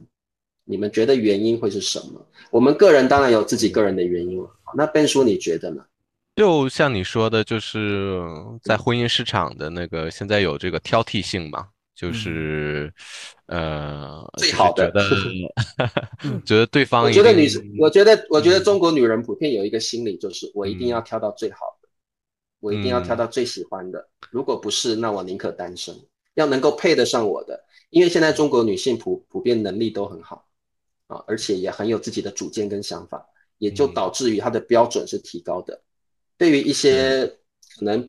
[0.65, 2.25] 你们觉得原因会是什么？
[2.51, 4.49] 我们个人当然有自己个人的原因了。
[4.75, 5.83] 那 Ben 叔，你觉得呢？
[6.35, 8.19] 就像你说的，就是
[8.63, 12.91] 在婚姻市场的那个现在有这个挑剔性嘛，就是
[13.45, 21.89] 呃，最好的觉得 觉得对方一我觉得女定，我觉得，我觉得中国女人普遍有一个心理，就是我一定要挑到最好的，
[22.61, 24.07] 我一定要挑到最喜欢的。
[24.31, 25.93] 如果不是，那我宁可单身，
[26.33, 27.63] 要能够配得上我的。
[27.91, 30.47] 因为现在中国女性普普遍能力都很好
[31.13, 33.23] 啊，而且也很有自己的主见跟想法，
[33.59, 35.79] 也就导致于他的标准是提高的。
[36.37, 37.25] 对于一些
[37.77, 38.07] 可能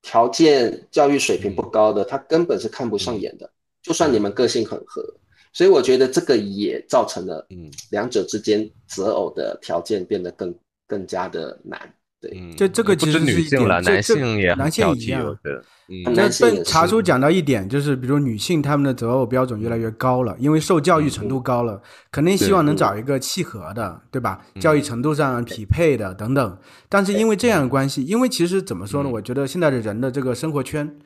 [0.00, 3.52] 条件、教育水平不高的，他根本是看不上眼的。
[3.82, 5.04] 就算你们个性很合，
[5.52, 10.54] 所以我觉得这个也造成了嗯两者之间择偶的条件变得更
[10.86, 11.94] 更加的难。
[12.22, 21.82] 对，嗯，这这个其实是一女性了，男点这这性也男性一样我觉得，嗯男这性也是被查出讲到一点，就是比如女性她们的择偶标准越来越高了，因为受教育程度高了，
[22.12, 24.40] 肯定希望能找一个契合的，对吧？
[24.60, 26.58] 教育程度上匹配的等等。
[26.88, 29.10] 但是因为这样的关系，因为其实怎么说呢？
[29.10, 30.96] 我觉得现在的人的这个生活圈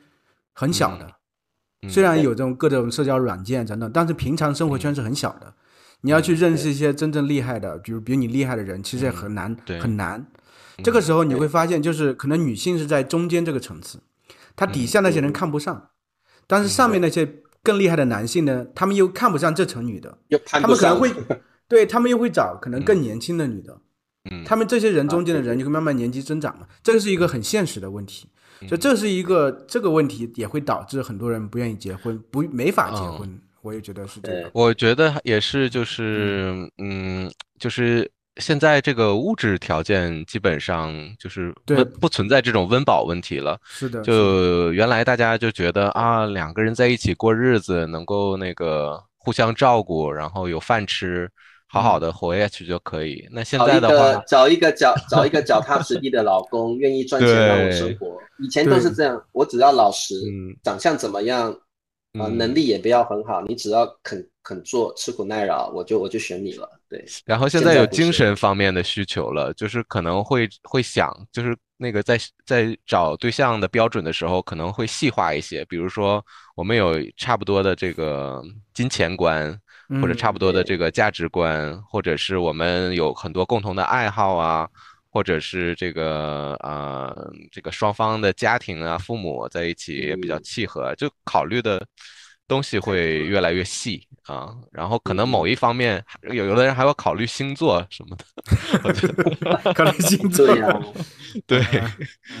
[0.53, 1.07] 很小的，
[1.81, 5.51] 嗯虽然有这种各种社交软件等等，但是平常生活圈是很小的。
[6.01, 10.23] 你要去认识一些真正厉害的，比如比你厉害的人，其实也很难，很难。
[10.83, 13.99] 这个时候你会发现，就是可能女性是在中间这个层次，
[14.55, 15.89] 她底下那些人看不上，
[16.45, 20.17] 但是上面那些更厉害的男性呢，他们又看不上这层女的。
[20.45, 21.11] 他们可能会，
[21.67, 23.77] 对他们又会找可能更年轻的女的，
[24.31, 24.43] 嗯。
[24.45, 28.29] 他们这些人中间的人就会慢慢年纪增长嘛，这个是一个很现实的问题，
[28.61, 28.67] 嗯。
[28.69, 33.17] 所以这是一个这个问题也会导致很多人不愿意结婚，不没法结哦。
[33.19, 34.41] 婚，我也觉得是这对。
[34.41, 34.51] 样。
[34.53, 43.59] 我觉得也是，就是嗯，就是现在这个物质条件基本上就是对温不存在这种温饱问题了。
[43.65, 51.29] 是的，就原来大家就觉得啊，两个人在一起过日子，能够那个互相照顾，然后有饭吃，
[51.67, 53.27] 好好的活下去就可以。
[53.31, 58.17] 那现在的话，个找一个脚找一个脚踏实地的老公，愿意赚钱让我生活。
[58.39, 66.69] 以前都是这样，我只要老实，嗯长相怎么样，啊、嗯能力也不要很好，你只要肯肯做，吃苦耐劳，我就我就选你了。
[66.87, 78.41] 对，然后现在有精神方面的需求了，就是可能会会想，就是那个在在找对象的标准的时候，可能会细化一些，比如说我们有差不多的这个
[78.73, 79.51] 金钱观，
[80.01, 84.65] 或者嗯差不多的这个价值观，或者是我们有很多共同的爱好啊，
[85.11, 87.13] 或者是这个呃
[87.51, 91.85] 这个双方的家庭啊，父母在一起也比较嗯契合，就考虑的
[92.47, 94.55] 东西会越来越细啊。
[94.71, 98.25] 然后可能某一方面，有有的人还要考虑星座什么的，
[98.83, 100.81] 我觉得可能 星座对呀、
[101.45, 101.59] 对，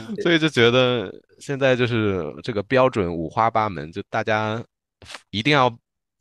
[0.09, 0.15] 嗯。
[0.21, 4.63] 所以就觉得现在就是这个标准五花八门，就大家
[5.31, 5.75] 一定要，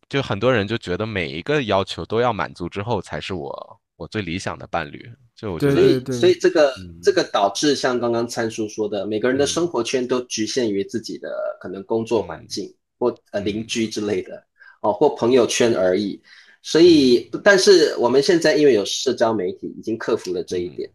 [0.09, 5.09] 就很多人就觉得每一个要求都要满足之后才是我我最理想的伴侣。
[5.37, 6.71] 就我觉所得，以，对对所以这个。
[6.79, 6.99] 嗯。
[7.03, 9.47] 这个导致像刚刚参叔说的，每个人的嗯。
[9.47, 11.29] 生活圈都局限于自己的
[11.61, 14.43] 可能工作环境或呃嗯邻居之类的
[14.83, 16.21] 哦，或朋友圈而已。
[16.63, 20.91] 所以，但是我们现在因为有社交媒体，已经克服了这一点。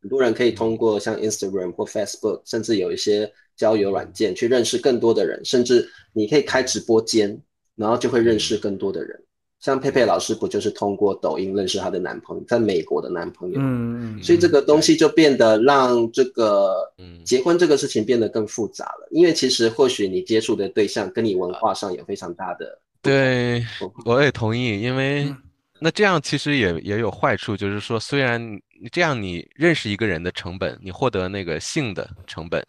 [0.00, 7.42] 很多人可以通过像 Instagram 或 Facebook，甚至有一些交友软件去认识更多的人，甚至你可以开直播间，
[7.74, 9.20] 然后就会认识更多的人。
[9.60, 17.16] 像佩佩老师不就是通过抖音认识她的男朋友，在美国的男朋友，嗯嗯，所以这个东西就变得让这个嗯。
[17.24, 19.08] 结婚这个事情变得更复杂了。
[19.10, 23.64] 因为其实或许你接触的对象跟你文化上有非常大的对，
[24.04, 25.36] 我也同意，因为嗯
[25.78, 28.40] 那这样其实也也有坏处，就是说，虽然
[28.80, 32.64] 你这样你认识一个人的成本，你获得那个性的成本，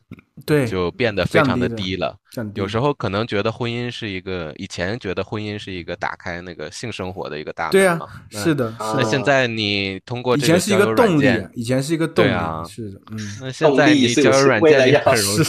[0.45, 2.17] 对，就变得非常的低了。
[2.53, 7.71] 有时候可能觉得婚姻是一个，以前觉得婚姻是一个打开那个性生活的一个大门。
[7.71, 8.73] 对啊，是的。
[8.79, 13.17] 那现在你通过以前是一个动力，以前是一个动力啊，是的，嗯。
[13.41, 15.43] 那现在你交友软件也很容易。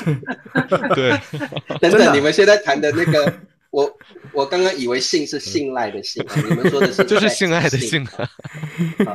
[0.94, 1.18] 对，
[1.80, 3.32] 等等，你们现在谈的那个。
[3.78, 3.98] 我
[4.32, 9.14] 我刚刚以为信是信赖的信，你们说的是 就是性爱的信啊，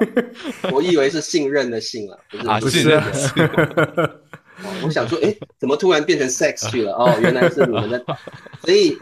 [0.72, 2.18] 我以为是信任的信了，
[2.62, 3.30] 不是信任的信。
[4.82, 6.94] 我想说，哎，怎么突然变成 sex 去了？
[6.94, 8.02] 哦，原来是你们的。
[8.64, 8.98] 所以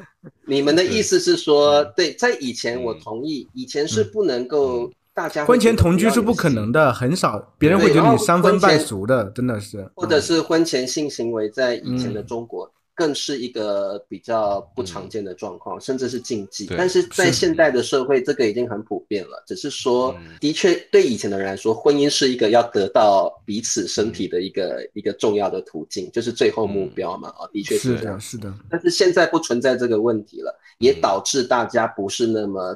[0.48, 9.88] 你们的意思是说，对，在以前我同意，以前是不能够大家婚前同居是不可能的，很少，别人会觉得你三分半熟的，真的是。
[9.94, 12.71] 或者是婚前性行为，在以前的中国。
[12.94, 16.68] 更是一个比较不常见的状况，甚至是禁忌。
[16.78, 19.44] 但是在现代的社会，这个已经很普遍了。
[19.48, 27.30] 只是说，的确对以前的人来说，婚姻是一个要得到彼此身体的一个一个重要的途径，就是最后目标嘛。
[27.30, 28.20] 啊，的确是这样。
[28.20, 28.54] 是的。
[28.70, 32.76] 但是现在不存在这个问题了，也导致大家不是那么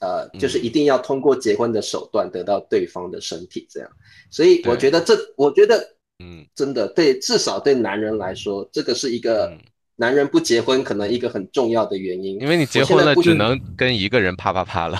[0.00, 3.90] 呃，就是一定要通过结婚的手段得到对方的身体这样。
[4.30, 5.96] 所以我觉得这，我觉得。
[6.22, 9.52] 嗯，真的对，至少对男人来说，这个是一个
[9.96, 12.40] 男人不结婚可能一个很重要的原因。
[12.40, 14.96] 因为你结婚了，只能跟一个人啪啪啪了。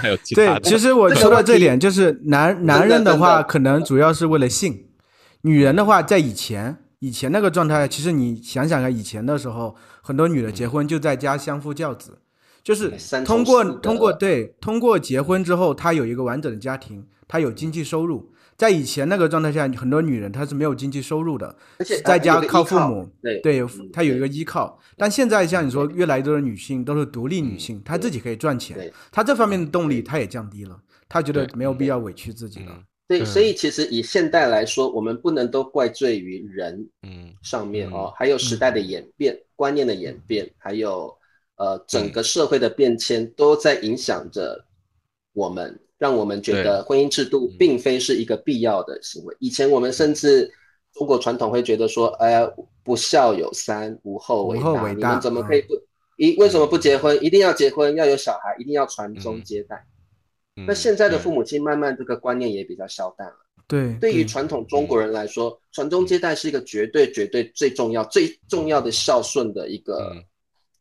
[0.00, 4.72] 还有其他对，其实我说到这点，就是男男人的话，可能主要是为了性；
[5.42, 12.18] 女人的话，在以前以前那个状态，其实你想想看，以前的时候，很多女的结婚就在家相夫教子，
[12.64, 12.92] 就是
[13.24, 18.32] 通过通过对通过结婚之后，她有一个完整的家庭，她有经济收入。
[18.58, 24.76] 在以前那个状态下，很多女人她是没有经济收入的，而且在家靠父母，对对，她有一个依靠。
[24.96, 30.76] 但现在像你说，越来越多的女性都是独立女性，她自己可以赚钱，她这方面的动力她也降低了，
[31.08, 32.82] 她觉得没有必要委屈自己了。
[33.06, 41.16] 对，所以其实以现代来说，我们不能都怪罪于人，嗯，上面哦，还有时代的演变、观念的演变，还有
[41.58, 44.66] 呃整个社会的变迁，都在影响着
[45.32, 45.78] 我们。
[45.98, 49.36] 让我们觉得婚姻制度并非是一个必要的行为。
[49.40, 50.50] 以前我们甚至
[50.94, 52.48] 中国传统会觉得说：“哎呀，
[52.82, 54.90] 不孝有三，无后为大。
[54.90, 55.74] 你们怎么可以不
[56.16, 56.36] 一？
[56.38, 57.22] 为什么不结婚？
[57.22, 59.84] 一定要结婚，要有小孩，一定要传宗接代。”
[60.66, 63.36] 那现在的父母亲慢慢这个观念也比较消淡了。
[63.68, 70.16] 对，对于传统中国人来说，传宗接代是一个绝对绝对最重要最重要的孝顺的一个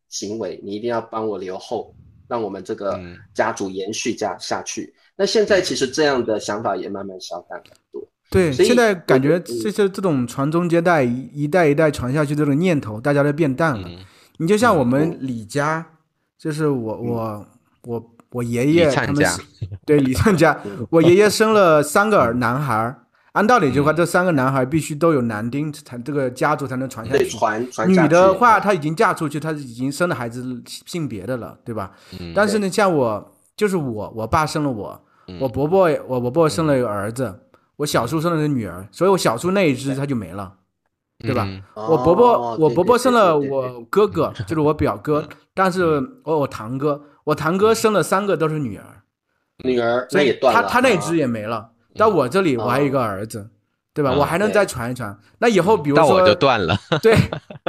[0.10, 0.60] 行为。
[0.63, 1.93] 你一定要帮我留后，
[2.27, 2.99] 让我们这个
[3.36, 4.91] 家族延续下下去。
[5.17, 8.08] 那现在其实这样的想法也慢慢消散很多。
[8.30, 13.89] 对，现在感觉这些这种传宗接代一代一代传下去这种念头，大家都变淡了。
[14.38, 15.84] 你就像我们李家，
[16.38, 17.47] 就是我我
[17.84, 19.41] 我我爷爷他们是，
[19.86, 22.93] 对李灿家，我爷爷生了三个儿男孩，
[23.32, 27.30] 按道理的话，这三个男孩必须都有男丁才这个家族才能传下去。
[27.30, 31.93] 传传女的话，她已经嫁出去，她已经生了孩子性别的了，对吧？
[32.36, 35.01] 但是呢，像我就是我我爸生了我。
[35.39, 37.33] 我伯伯，我伯伯生了一个儿子，
[37.75, 40.53] 我小叔生了个女儿，所以我小叔那一只他就没了，
[41.19, 41.47] 对吧？
[41.75, 48.83] 我伯伯，我伯伯生了我哥哥， 就是我表哥，但是我我堂哥，我堂哥生了三个都是女儿，
[49.63, 51.71] 女儿，所以他他那只也没了。
[51.95, 53.49] 到我这里，我还有一个儿子，
[53.93, 54.13] 对吧？
[54.13, 55.17] 我还能再传一传。
[55.39, 56.77] 那以后比如说，我就断了。
[57.01, 57.17] 对，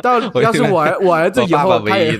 [0.03, 2.19] 到 要是我我儿子以后他也。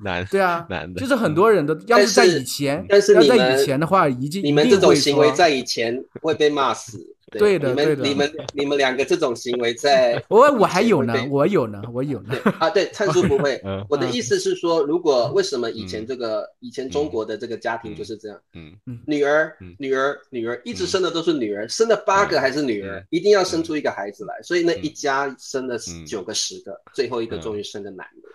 [0.00, 6.98] 男对啊， 男的，就是很多人都要是在以前，但是要在以前的话，已经你们这种行为在以前会被骂死。
[7.30, 12.34] 对的，你们，你们你们两个这种行为在， 我我还有呢，我有呢，我有呢。
[12.58, 13.60] 啊，对，灿叔不会。
[13.90, 18.72] 我的意思是说，如果为什么以前这个以前中国的这个家庭就是这样，嗯。
[18.86, 28.27] 嗯，女儿女儿女儿一直生的都是女儿，生了八个还是女儿，一定要生出一个孩子来，所以那一家生了九个十个，最后一个终于生个男的。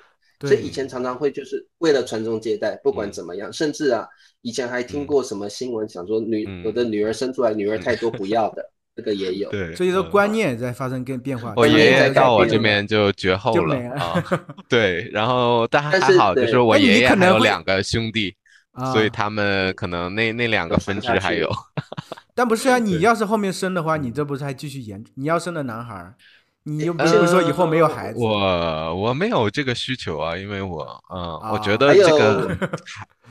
[0.45, 4.05] 所以以前常常会就是为了传宗接代，不管怎么样，甚至啊，
[4.41, 8.61] 以前还听过什么新闻，想说女有的女儿生出来女儿太多不要的，
[8.95, 9.49] 这个也有。
[9.49, 11.53] 对，所以说观念在发生跟变化。
[11.55, 14.23] 我爷爷到我这边就绝后了啊。
[14.67, 18.35] 对，然后但还好，就是我爷爷还有两个兄弟，
[18.91, 21.49] 所以他们可能那那两个分支还有。
[22.35, 25.03] 但不是啊， 你要是后面生的话，你这不是还继续延？
[25.15, 26.13] 你要生的男孩。
[26.63, 28.19] 你又不是说以后没有孩子？
[28.19, 32.57] 我我没有这个需求啊，因为我嗯，我觉得这个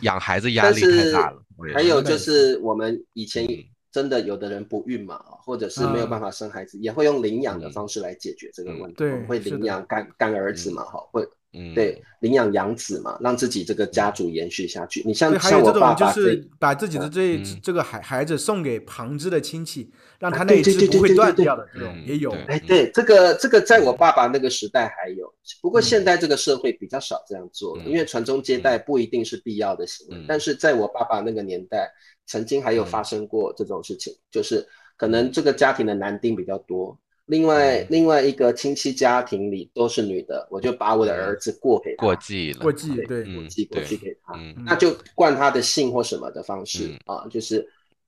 [0.00, 1.42] 养孩子压力太大了。
[1.72, 3.46] 还有就是我们以前
[3.90, 8.96] 真的有的人不孕嘛，或者是没有办法生孩子，也会用领养的方式来解决这个问题。
[8.96, 15.02] 对，会领养干干儿子嘛，哈，会嗯，对，领养养子嘛，让自己这个家族延续下去。
[15.04, 17.60] 你像对，还像有这种就我爸爸是把自己的这嗯。
[17.62, 22.30] 这个孩孩子送给旁支的亲戚，让他啊那一对对对支不会对对对断掉的这种嗯也有。
[22.30, 30.16] 对哎，对，这个这个在我爸爸那个时代还有，不过现在这个社会比较少这样做了，嗯因为传宗接代不一定是必要的行为。
[30.16, 30.24] 嗯。
[30.26, 31.90] 但是在我爸爸那个年代，
[32.26, 36.98] 曾经还有发生过这种事情，就是可能这个家庭的男丁比较多，
[37.32, 47.66] 另外、嗯另外一个亲戚家庭里都是女的，我就把我的儿子过给他过继了，过继对过继过对去给他，嗯那就冠他的姓或什么的方式、嗯啊，就是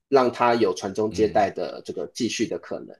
[0.09, 2.95] 让他有传宗接代的这个继续的可能。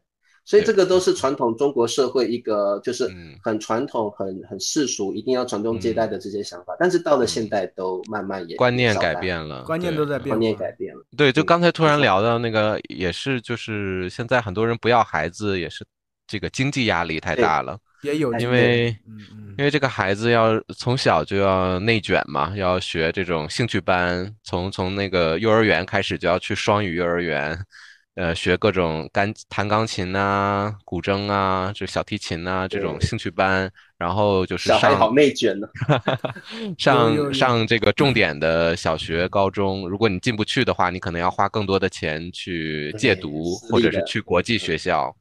[0.47, 6.75] 所以这个都是传统中国社会一个就是嗯很传统、很很世俗，一定要传宗接代的这些想法。
[6.79, 10.29] 但是到了现代，都慢慢也观念，改变了，观念都在变。
[10.29, 11.01] 观念改变了。
[11.17, 15.83] 对，就嗯刚才突然聊到那个，也是就是现在很多人不要孩子，也是
[16.27, 18.95] 这个经济压力太大了，也有因为
[19.57, 27.57] 因为这个孩子要从小就要内卷嘛，要学这种兴趣班，从从那个幼儿园开始就要去双语幼儿园，
[28.15, 35.67] 呃，学各种钢弹钢琴呐、古筝啊、就小提琴呐、这种兴趣班，然后就是小孩上好内卷呢。
[36.77, 45.15] 上上这个重点的小学、高中，如果你进不去的话，你可能要花更多的钱去戒对毒，私立的或者是去国际学校，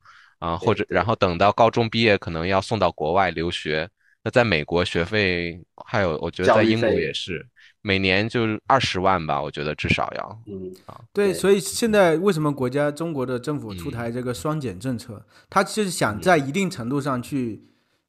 [0.44, 3.88] 啊，或者然后等到高中毕业，可能要送到国外留学。
[4.22, 7.46] 那在美国学费，还有我觉得在英国也是，
[7.82, 10.42] 每年就是二十万吧，我觉得至少要。
[10.46, 17.62] 嗯，啊，对所以现在为什么国家中国的政府出嗯台这个双减政策，他就是想在一定程度上去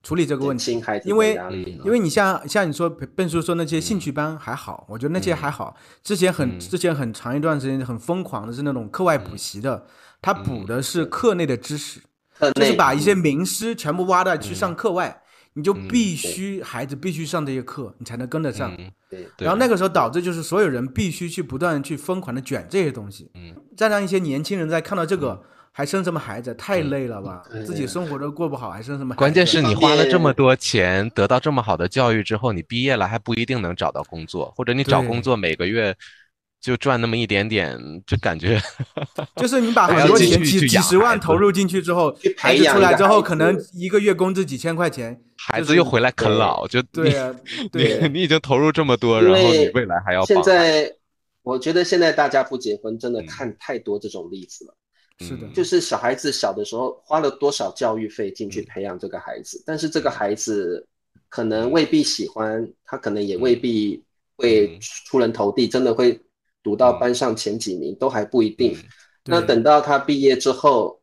[0.04, 0.82] 处理这个问题。
[1.04, 1.38] 因为。
[1.84, 5.76] 因为你像像你说笨叔说那些兴趣班还好，我觉得那些还好。
[6.02, 9.86] 之前很嗯之前很长一段时间很疯狂的是那种课外补习的，
[10.22, 12.06] 他补的是课内的知识，课
[12.54, 15.22] 就是把一些名师全部挖到去上课外，
[15.54, 18.74] 你就嗯必须孩子必须上这些课，你才能跟得上。
[18.78, 19.24] 嗯，对。
[19.38, 29.20] 对然后那个时候导致就是所有人必须去不断去疯狂的卷这些东西，嗯，再让一些年轻人在看到这个还生什么孩子，太累了吧，对自己生活都过不好，还生什么孩子？
[29.20, 35.96] 关键是你花了这么多钱，得到这么好的教育之后，你毕业了还不一定能找到工作，或者你找工作每个月
[36.66, 38.60] 就赚那么一点点，就感觉
[39.38, 47.36] 就是你把很多钱几几十万投入进去之后去，孩子培养出来之后，可能一个月工资几千块钱，孩子又回来啃老，就对啊，
[47.72, 50.92] 对你你已经投入这么多，然后你未来还要现在
[51.44, 53.26] 我觉得现在大家不结婚，真的嗯。
[53.28, 54.76] 看太多这种例子了。
[55.20, 55.54] 是的嗯。
[55.54, 60.84] 就是小孩子小的时候花了多少教育费进去培养这个孩子，但是这个孩子
[61.30, 64.04] 可能未必喜欢，他可能也未必
[64.38, 64.80] 会嗯。
[65.06, 66.20] 出人头地，真的会
[66.66, 68.76] 读到班上前几名，都还不一定。
[69.26, 71.00] 那等到他毕业之后，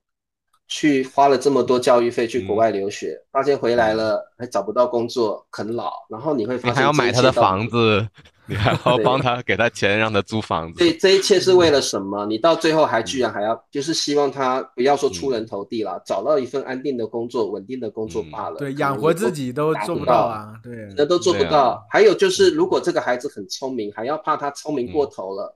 [0.75, 2.59] 去花了这么多教育费去国嗯。
[2.59, 8.09] 外留学，发现回来了还找不到工作，啃老，然后你会发现你还要买他的房子，
[8.49, 10.79] 你还要帮他给他钱让他租房子。
[10.79, 12.25] 这，这一切是为了什么？
[12.25, 18.31] 你到最后还居然还要，就是希望他不要说出人头地了，找到一份安定的工作、稳定的工作嗯。
[18.31, 18.57] 罢了。
[18.57, 20.13] 对，养活自己都做不不到。
[20.13, 21.87] 到啊，对，那都做不到。
[21.91, 25.55] 还有就是，如果这个孩子很聪明，还要怕他聪明过头了，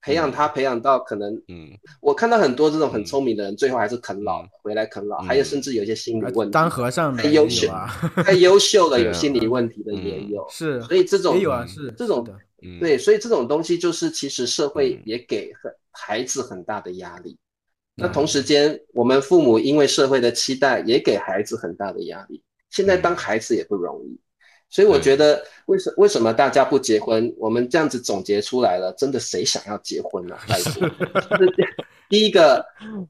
[0.00, 1.70] 培养他培养到可能，嗯。
[2.00, 3.04] 我看到很多这种很嗯。
[3.04, 7.88] 聪明的人，最后还是啃老嗯，回来啃老，嗯还有甚至有一些心理啊问题，当和尚的优秀啊，
[8.24, 10.30] 太优秀了， 有心理问题的也嗯。
[10.30, 10.46] 有。
[10.50, 12.32] 是，所以这种也有啊，嗯是这种的，
[12.62, 15.02] 嗯，对，所以这种东西就是其实社会嗯。
[15.04, 17.36] 也给很孩子很大的压力。
[17.96, 22.40] 那嗯同时间，我们父母因为社会的期待，也给孩子很大的压力。
[22.70, 24.20] 现在当孩子也不容易，
[24.70, 27.34] 所以我觉得为什为什么大家不结婚？
[27.38, 30.44] 我们这样子总结出来了，真的谁想要结婚呢、啊？
[30.48, 30.88] 拜托，
[31.38, 31.54] 就是
[32.08, 32.64] 第一个，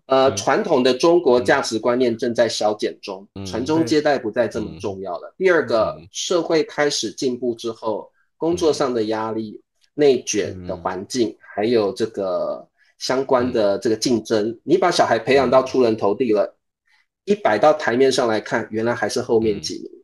[0.06, 5.34] 呃，嗯传统的中国价值观念正在消减中，嗯传宗接代不再这么重要了。
[5.36, 9.60] 第二个嗯，社会开始进步之后，工作上的压力、
[9.94, 12.64] 内卷的环境，还有这个
[12.98, 16.56] 相关的这个竞争，你把小孩培养到出人头地了，
[17.24, 19.97] 一摆到台面上来看，原来还是后面几名。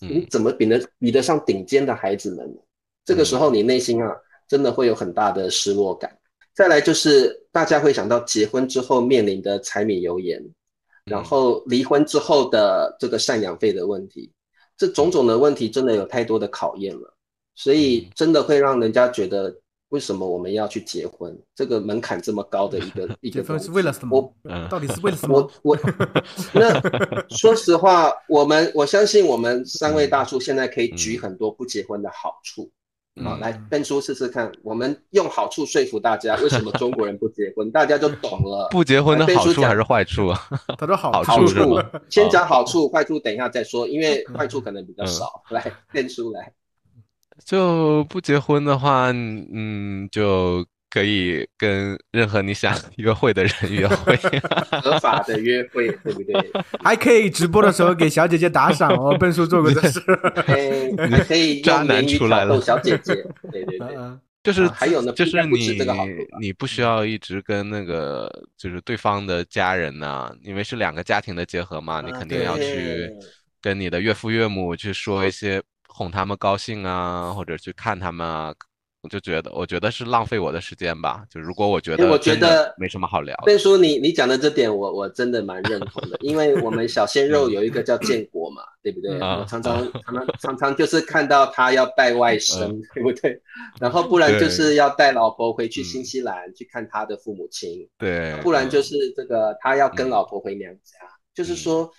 [0.00, 2.60] 你嗯怎么比得比得上顶尖的孩子们呢？
[3.04, 4.14] 这个时候你内心啊，
[4.48, 6.16] 真的会有很大的失落感。
[6.54, 10.42] 再来就是大家会想到结婚之后面临的柴米油盐，
[11.04, 14.32] 然后离婚之后的这个赡养费的问题，
[14.76, 17.14] 这种种的问题真的有太多的考验了，
[17.54, 19.59] 所以真的会让人家觉得
[19.90, 21.36] 为什么我们要去结婚？
[21.54, 24.34] 这个门槛这么高的一个 一结婚个东西是为了什么我？
[24.50, 25.72] 嗯到底是为了什么我？
[25.72, 25.78] 我
[26.54, 32.70] 那说实话，我们我相信我们三位大叔现在可以举很多不结婚的好处，
[33.24, 38.68] 好，来笨叔试试看，我们用好处说服大家，为什么中国人不结婚，大家就懂了。
[38.72, 40.48] 不结婚的好处还是坏处啊？
[40.78, 41.78] 他说好好处，
[42.08, 45.42] 先讲好处，坏处等一下再说，因为坏处可能比较少。
[45.50, 46.52] 来，笨叔来，
[47.50, 50.64] 就不结婚的话，嗯，就。
[50.92, 54.16] 可以跟任何你想约会的人约会，
[54.82, 56.34] 合法的约会，对不对？
[56.82, 59.16] 还可以直播的时候给小姐姐打赏哦。
[59.16, 60.00] 笨叔做过这事，
[61.08, 63.14] 还可以 渣男出来了，小姐姐，
[63.52, 63.88] 对对对，
[64.42, 65.78] 就是还有呢，就是你
[66.40, 68.28] 你不需要一直跟那个
[68.58, 73.08] 就是对方的家人呐，因为是两个家庭的结合嘛，你肯定要去
[73.62, 75.62] 跟你的岳父岳母去说一些
[76.00, 78.54] 哄他们高兴啊，或者去看他们啊。
[79.02, 81.24] 我就觉得，我觉得是浪费我的时间吧。
[81.30, 83.34] 就如果我觉得，我觉得没什么好聊。
[83.46, 86.18] 贝叔，你你讲的这点，我我真的蛮认同的。
[86.20, 89.14] 因为我们小鲜肉有一个叫建国嘛，对不对？
[89.18, 93.40] 我常常常常常常就是看到他要带外甥，对不对？
[93.80, 98.36] 然后不然就是要带老婆回去新西兰去看他的父母亲，对。
[98.42, 100.98] 不然就是这个他要跟老婆回娘家，
[101.34, 101.90] 就是说，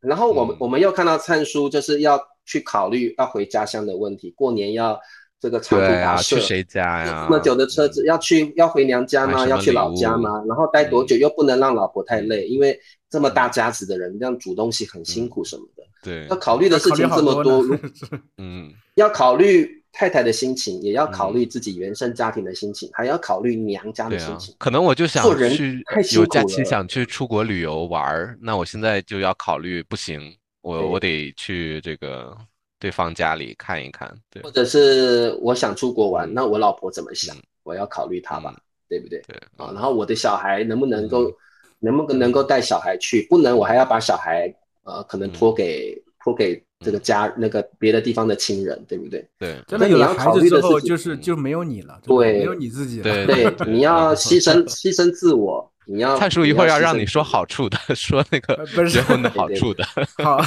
[0.00, 2.20] 然后我们我们又看到灿叔就是要
[2.50, 4.98] 去考虑要回家乡的问题，过年要。
[5.42, 7.26] 这个长途跋涉，去谁家呀？
[7.26, 9.48] 那么久的车子要去要回娘家吗？
[9.48, 10.44] 要去老家吗？
[10.46, 11.16] 然后待多久？
[11.16, 12.78] 又不能让老婆太累，因为
[13.08, 15.82] 这么大家子的人，这样煮东西很辛苦什么的。
[16.02, 17.64] 对，要考虑的事情这么多，
[18.36, 24.54] 嗯，要考虑太太的心情，也要考虑自己原生家庭的心情，还要考虑娘家的心情。
[24.58, 25.82] 可能我就想去
[26.12, 30.20] 有假期想去出国旅游玩儿，那我现在就要考虑，不行，
[30.62, 32.36] 我我得去这个。
[32.82, 37.36] 对方家里看一看，对，或者是我想出国玩，那我老婆怎么想？
[37.62, 38.56] 我要考虑她吧，
[38.88, 39.20] 对不对？
[39.28, 41.30] 对啊，然后我的小孩能不能够，
[41.78, 43.26] 能不能能够带小孩去？
[43.28, 44.50] 不能，我还要把小孩
[44.84, 45.94] 呃，可能托给
[46.24, 49.28] 托给这个家那个别的地方的亲人，对不对？
[49.38, 55.69] 对，真的有了孩子之后，就是就没有你了，对，没有你自己了， 对对，你要牺牲牺牲自我。
[55.92, 59.84] 你要灿叔一会儿要让你说好处的， 说那个结婚的好处的。
[60.22, 60.40] 好，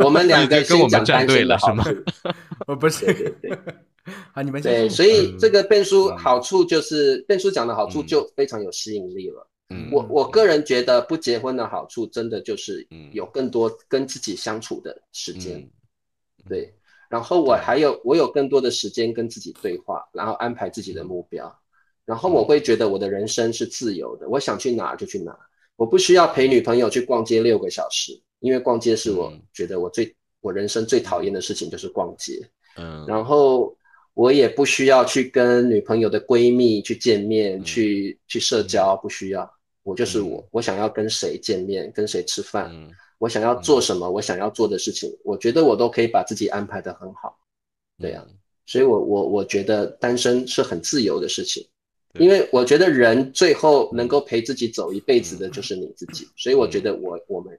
[0.00, 1.84] 我们两个 跟我们站队了是吗？
[2.66, 3.58] 我不是，对对对。
[4.32, 9.46] 好，你们对，所以这个变书好处就是变书讲的好处就非常有吸引力了。
[9.68, 15.68] 嗯，我我个人觉得不结婚的好处真的就是有更多跟自己相处的时间。
[16.48, 16.72] 对，
[17.10, 21.54] 然后我还有我有更多的时间跟自己对话，然后安排自己的目标。
[22.06, 25.36] 然后我会觉得我的人生是自由的，我想去哪就去哪，
[25.74, 32.40] 我不需要陪女朋友去逛街六个小时，因为逛街是我觉得我最我人生最讨厌的事情就是逛街。
[32.76, 33.76] 嗯，然后
[34.14, 39.50] 我也不需要去跟女朋友的闺蜜去见面去去社交，不需要，
[39.82, 42.70] 我就是我，我想要跟谁见面，跟谁吃饭，
[43.18, 47.36] 我想要做什么，我想要做的事情，我觉得我都可以把自己安排的很好。
[47.98, 48.24] 对呀，
[48.64, 51.66] 所以我我我觉得单身是很自由的事情。
[52.18, 57.58] 因为我觉得人最后能够陪自己走一辈子的就是你自己，所以我觉得我我们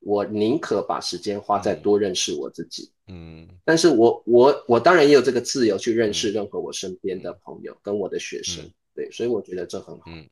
[0.00, 10.04] 我宁可把时间花在多认识我自己，嗯，但是我我我当然也有这个自由去认识任何我身边的朋友跟我的学生，对，所以我觉得这很好。
[10.08, 10.26] 嗯，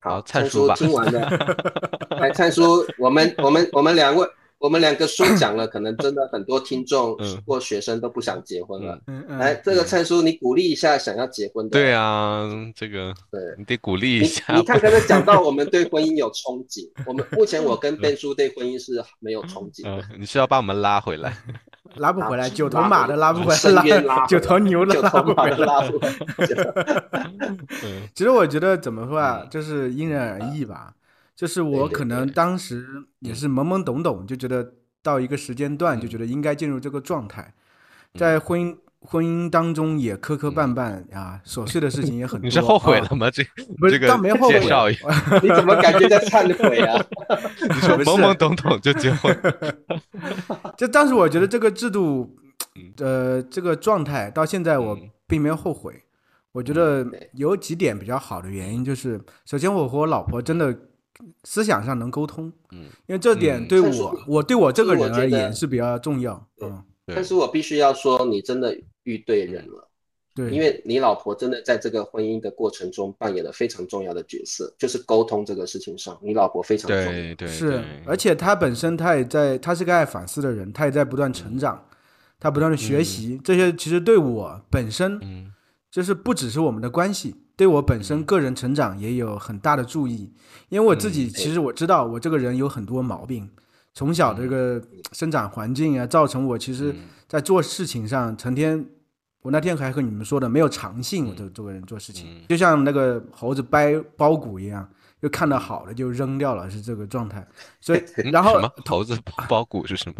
[0.00, 1.28] 好，灿叔听完了，
[2.20, 4.26] 来，灿叔，我们我们我们两位。
[4.62, 8.96] 我们两个书讲了，可能真的很多听众或学生都不想结婚了。
[9.26, 11.70] 来，这个灿叔，你鼓励一下想要结婚的。
[11.70, 14.54] 对啊，这个对你得鼓励一下。
[14.54, 20.04] 你看刚才讲到我们对婚姻有憧憬， 我们目前我跟 Ben 叔对婚姻是没有憧憬的。
[20.16, 21.36] 你是要把我们拉回来？
[21.96, 25.90] 拉不回来，九头马的拉不回来，拉九头牛的拉不回来。
[28.14, 30.94] 其实我觉得怎么说啊，就是因人而异吧。
[31.34, 32.86] 就是我可能当时
[33.20, 37.54] 也是懵懵懂懂，就觉得到一个时间段就觉得应该进入这个状态，
[38.14, 42.44] 在婚姻婚姻当中也磕磕绊绊啊，琐碎的事情也很多。
[42.46, 43.28] 你是后悔了吗？
[43.28, 43.42] 这
[43.80, 44.60] 不是倒没后悔。
[45.42, 47.04] 你怎么感觉在忏悔啊？
[47.68, 49.36] 你说懵懵懂懂就结婚？
[50.76, 52.36] 就当时我觉得这个制度，
[52.98, 56.04] 呃，这个状态到现在我并没有后悔。
[56.52, 60.78] 我觉得有几点比较好的原因，就是首先我和我老婆真的。
[61.44, 66.82] 思想上能沟通，嗯，因为这点对我，我对我这个人而言是比较重要，嗯。
[67.06, 69.88] 但是我必须要说，你真的遇对人了，
[70.36, 81.84] 对，因为你老婆真的在这个婚姻的过程中扮演了非常重要的角色，就是沟通这个事情上，你老婆非常重要，对，是，而且她本身她也在，她是个爱反思的人，她也在不断成长，
[82.38, 85.52] 她不断的学习，这些其实对我本身，嗯，
[85.92, 87.36] 就是不只是我们的关系。
[87.54, 90.32] 对我本身个人成长也有很大的注意，
[90.70, 93.48] 因为我自己其实我知道我这个人有很多毛病，
[93.92, 94.82] 从小这个
[95.12, 96.92] 生长环境啊，造成我其实
[97.28, 98.84] 在做事情上成天
[99.42, 104.88] 我那天还和你们说的，没有长性，我这这个人做事情，就像那个猴子掰包谷一样，
[105.22, 107.46] 就看到好的就扔掉了，是这个状态。
[107.80, 108.02] 所以，
[108.32, 109.16] 然后什么猴子
[109.48, 110.16] 包谷是什么？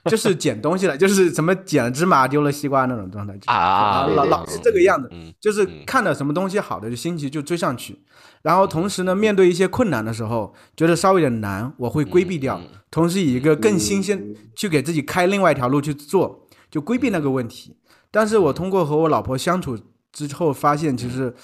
[0.10, 8.00] 就是捡东西了，就是什么捡了芝麻丢了西瓜那种状态啊，老老是这个样子，就是看到什么东西好的就心急就追上去，
[8.42, 16.46] 然后同时呢，面对一些困难的时候，觉得稍微有点难，我会规避掉，同时以一个更新鲜去给自己开另外一条路去做。
[16.70, 17.76] 就规避那个问题，
[18.12, 19.76] 但是我通过和我老婆相处
[20.12, 21.34] 之后，发现其实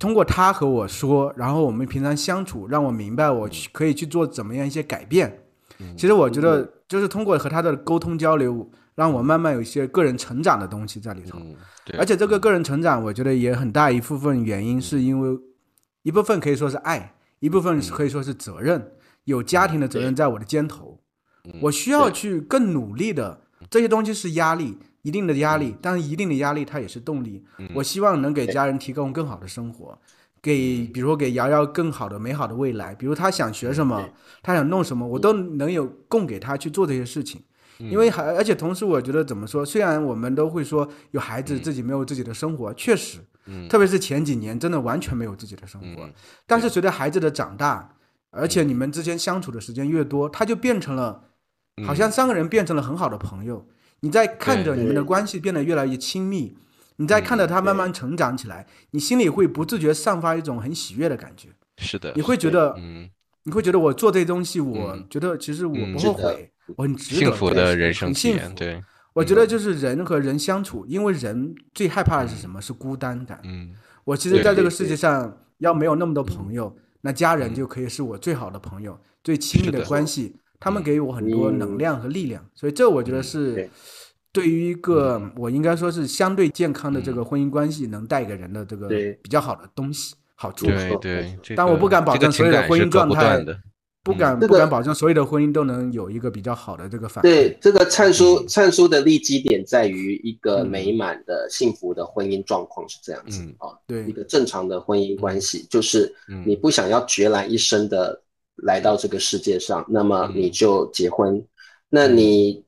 [0.00, 5.44] 通过他和我说，然后我们平常相处，让我明白我去可以去做怎么样一些改变。
[5.96, 11.38] 其实我觉得就是通过和他的沟通交流，让我慢慢有一些个人成长的东西在里头。
[11.98, 15.38] 而且这个个人成长，我觉得也很大一部分原因是因为
[16.02, 18.92] 一部分可以说是爱，一部分可以说是责任，
[19.24, 20.98] 有家庭的责任在我的肩头，
[21.60, 23.42] 我需要去更努力的。
[23.68, 27.44] 这些东西是压力，一定的压力，但是一定的压力它也是动力。
[27.74, 29.98] 我希望能给家人提供更好的生活，
[30.42, 32.94] 给比如说给瑶瑶更好的美好的未来。
[32.94, 34.08] 比如他想学什么，
[34.42, 37.42] 他想弄什么，我都能有供给他去做这些事情。
[37.78, 43.20] 因为还而且同时，我觉得怎么说，虽然我们都会说有孩子自己没有自己的生活，确实，
[43.70, 46.06] 特别是前几年真的完全没有自己的生活。
[46.46, 47.96] 但是随着孩子的长大，
[48.30, 51.24] 而且你们之间相处的时间越多，他就变成了。
[51.86, 53.66] 好像三个人变成了很好的朋友，
[54.00, 56.56] 你在看着你们的关系变得越来越亲密，
[56.96, 61.48] 你在看着他慢慢成长起来，你心里会不自觉散发一种很喜悦的感觉。
[61.78, 63.08] 是的，你会觉得，嗯，
[63.44, 68.54] 你会觉得我做这些东西，我觉得其实我不后悔，我很值得，幸福的人生幸福。
[68.54, 68.82] 对，
[69.12, 72.60] 我觉得就是人和人相处，因为人最害怕的是什么？
[72.60, 73.40] 是孤单感。
[73.44, 73.72] 嗯，
[74.04, 80.36] 我其实在这个世界上要没有那么多朋友，那家人就可以是我最好的朋友，最亲密的关系。
[80.60, 83.70] 他们给予我很多能量和力量，所以这我觉得是
[84.30, 88.86] 对于一个我应该说是相对健康的这个婚姻关系能带给人的这个
[89.22, 90.66] 比较好的东西好处。
[90.66, 93.42] 对对，但我不敢保证所有的婚姻状态，
[94.04, 97.22] 不敢不敢保证所有的婚姻都能有一个比较好的这个反。
[97.22, 108.20] 对，这个灿叔灿叔的立基点在于一个美满的幸福的婚姻状况是这样子啊，对，一个正常的婚姻关系就是你不想要孑然一生的。
[108.62, 111.44] 来到这个世界上，那么你就结婚。
[111.88, 112.64] 那你，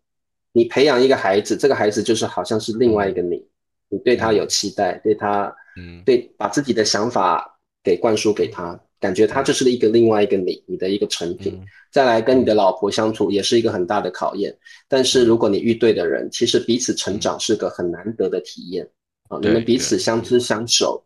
[0.53, 3.47] 你培养一个孩子，这个孩子就是好像是另外一个你，
[3.88, 11.61] 你对他有期待，对他，嗯，对，把自己的想法给灌输给他，感觉他就是一个另外一个你，你的一个成品。
[11.93, 14.57] 再来跟你的老婆相处，也是一个很大的考验。
[14.88, 18.88] 但是如果你遇对的人，其实彼此成长是个很难得的体验
[19.28, 19.38] 啊！
[19.43, 21.05] 你们彼此相知相守，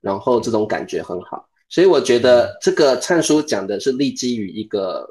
[0.00, 1.48] 然后这种感觉很好。
[1.74, 5.04] 所以我觉得这个灿叔讲的是立基于一个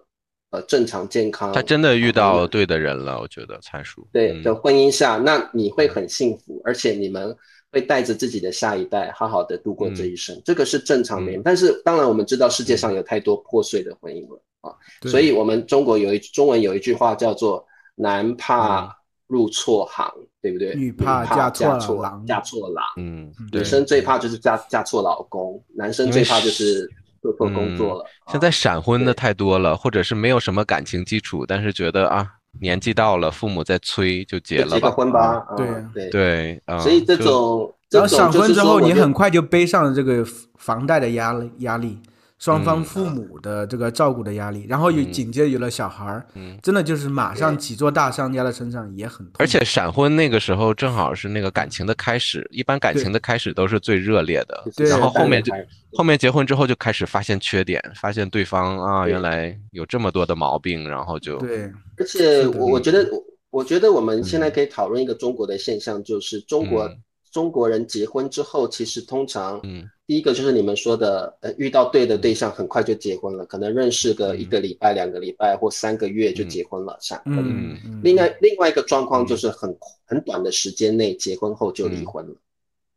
[0.51, 3.20] 呃正常健康，他真的遇到对的人了。
[3.20, 7.36] 我觉得灿叔对的婚姻下，那你会很幸福，而且你们
[7.70, 11.38] 会带着自己的下一代好好的度过这一生，这个是正常的。
[11.43, 14.72] 但是当然我们知道世界上有太多破碎的婚姻了啊，
[15.09, 18.89] 所以我们中国有一中文有一句话叫做“男怕
[19.28, 20.09] 入错行”。
[20.43, 20.75] 对不对？
[20.75, 22.83] 女怕嫁错郎，嫁错郎。
[22.97, 26.85] 嗯，女生最怕就是嫁嫁错老公，男生最怕就是
[27.21, 28.05] 做错工作了。
[28.27, 32.27] 现在闪婚的太多了，或者是没有什么感情基础，但是觉得啊，
[32.59, 34.75] 年纪到了，父母在催，就结了吧。
[34.75, 35.47] 结个婚吧。
[35.55, 40.25] 对对对，所以这种，然后闪婚之后，你很快就背上了这个
[40.57, 41.97] 房贷的压力压力。
[42.43, 46.27] 双方父母的这个照顾的压力，然后又紧接着有了小孩儿，
[46.61, 49.35] 真的就是马上几座大山压在身上也很痛。
[49.39, 55.53] 而且闪婚那个时候正好是那个感情的开始，一般感情的开始都是最热烈的，然后后面就
[55.93, 61.71] 后面结婚之后就开始发现缺点，发现对方啊原来有这么多的毛病，然后就对。
[61.97, 66.91] 而且我我觉得我我觉得我们现在可以讨论一个中国的现象，就是中国。
[67.34, 77.39] 中国人结婚之后，其实通常，嗯，第一个就是你们说的，呃，遇到对的对象，很快就结婚了，可能认识个一个礼拜、两个礼拜或三个月就结婚了，闪婚。
[77.39, 79.75] 嗯另外，另外一个状况就是很
[80.05, 82.36] 很短的时间内结婚后就离婚了。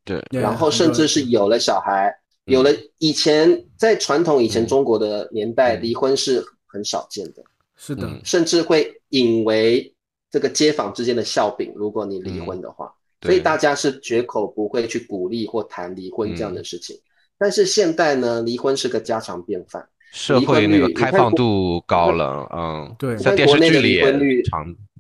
[0.05, 0.23] 对。
[0.31, 2.15] 然后甚至是有了小孩，
[2.45, 7.43] 有了以前在传统以前中国的年代，离婚是很少见的。
[7.75, 8.07] 是的。
[8.23, 9.91] 甚至会引为
[10.31, 12.93] 这个街坊之间的笑柄，如果你离婚的话。
[13.23, 16.97] 所以大家是绝口不会去鼓励或谈离婚这样的事情，
[17.39, 24.43] 但是现在呢，离婚是个家常便饭，社会那个开放度高了，嗯，对，在电视剧里离婚率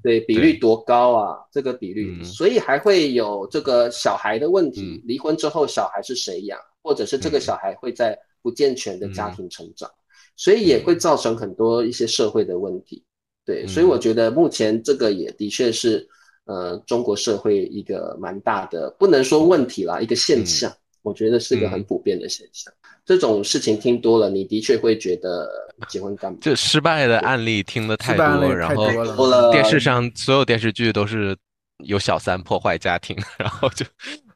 [0.02, 1.36] 对比率多高啊？
[1.52, 9.90] 这个比率，所以还会有这个小孩的问题，离婚之后小孩是谁养，或者是这个小孩会在不健全的家庭成长，
[10.36, 13.04] 所以也会造成很多一些社会的问题。
[13.44, 16.08] 对，所以我觉得目前这个也的确是。
[16.46, 20.72] 呃中国社会一个蛮大的，不能说问题啦，一个现象，
[21.02, 22.72] 我觉得是个很普遍的现象。
[23.04, 25.48] 这种事情听多了，你的确会觉得
[25.88, 26.38] 结婚干嘛？
[26.40, 31.36] 就失败的案例听的太多，然后电视上所有电视剧都是
[31.84, 33.86] 有小三破坏家庭，然后就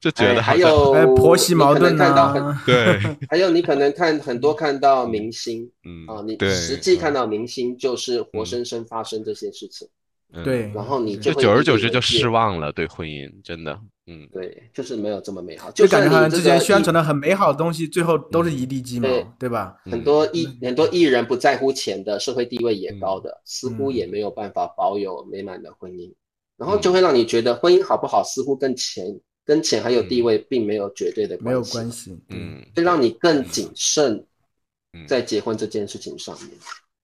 [0.01, 9.89] 就觉得还有婆媳矛盾啊，对， 还有你可能看很多看到明星，嗯啊，你实际看到明星就是活生生发生这些事情。
[10.45, 13.77] 对，然后你就久而久之就失望了，对婚姻真的，
[14.07, 19.09] 嗯，对，就是没有这么美好，就感觉好像之前宣传的很美好的东西，最后都是一地鸡毛，
[19.41, 19.77] 对吧？
[19.85, 26.13] 很多艺很多艺人不在乎钱的，社会地位也高的，似乎也没有办法保有美满的婚姻，
[26.57, 29.05] 然后就会让你觉得婚姻好不好，似乎跟钱
[29.45, 34.25] 跟钱还有地位并没有绝对的没有关系，嗯，会让你更谨慎
[35.09, 36.51] 在结婚这件事情上面，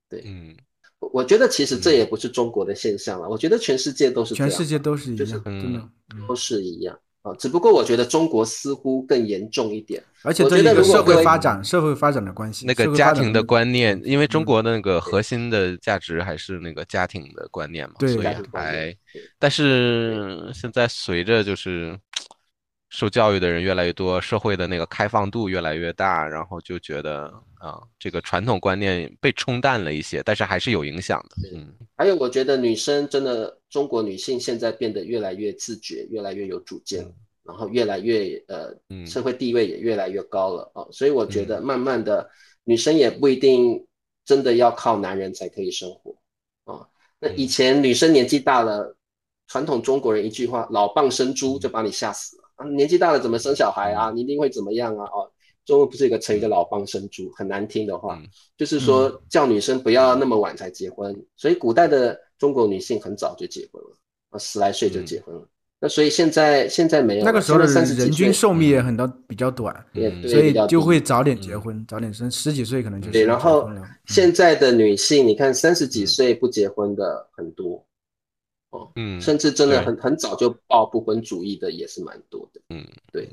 [0.09, 0.57] 对，嗯。
[0.99, 5.89] 我觉得其实这也不是中国的现象了，我觉得全世界都是全世界都是一样，真的
[6.27, 7.33] 都是一样啊。
[7.39, 18.97] 只不过我觉得中国似乎更严重一点，而且这个社会发展、社会发展的关系，那个家庭的观念，因为中国的那个核心的价值还是那个家庭的观念嘛，所以还。
[19.39, 21.99] 但是现在随着就是。
[22.89, 27.31] 受教育的人越来越多，社会的那个开放度越来越大，然后就觉得
[27.67, 31.49] 啊，这个传统观念被冲淡了一些，但是还是有影响的。
[31.53, 37.05] 嗯，还有我觉得女生真的，中国女性现在变得越来越自觉，越来越有主见，
[37.43, 38.73] 然后越来越呃，
[39.05, 40.87] 社会地位也越来越高了啊。
[40.93, 42.31] 所以我觉得慢慢的，
[42.63, 43.85] 女生也不一定
[44.25, 46.15] 真的要靠男人才可以生活
[46.73, 46.87] 啊。
[47.19, 48.97] 那以前女生年纪大了，
[49.49, 52.45] 传统中国人一句话“老蚌生珠”就把你吓死了。
[52.57, 54.11] 啊，年纪大了怎么生小孩啊？
[54.11, 55.05] 你一定会怎么样啊？
[55.05, 55.31] 哦，
[55.67, 58.19] 中文不是一个成语叫“老蚌生珠”，很难听的话，
[58.57, 61.15] 就是说叫女生不要那么晚才结婚。
[61.37, 63.97] 所以古代的中国女性很早就结婚了，
[64.31, 65.47] 啊，十来岁就结婚了。
[65.79, 69.75] 那所以现在现在没有，那个时候的人均寿命也很多比较短，
[70.27, 73.25] 所以就会早点结婚，早点生，十几岁可能就对。
[73.25, 73.69] 然后
[74.07, 77.85] 现在的女性，你看三十几岁不结婚的很多。
[78.97, 82.61] 嗯，甚至真的很很早就抱不婚主义的也是蛮多的。
[82.69, 83.27] 嗯，对。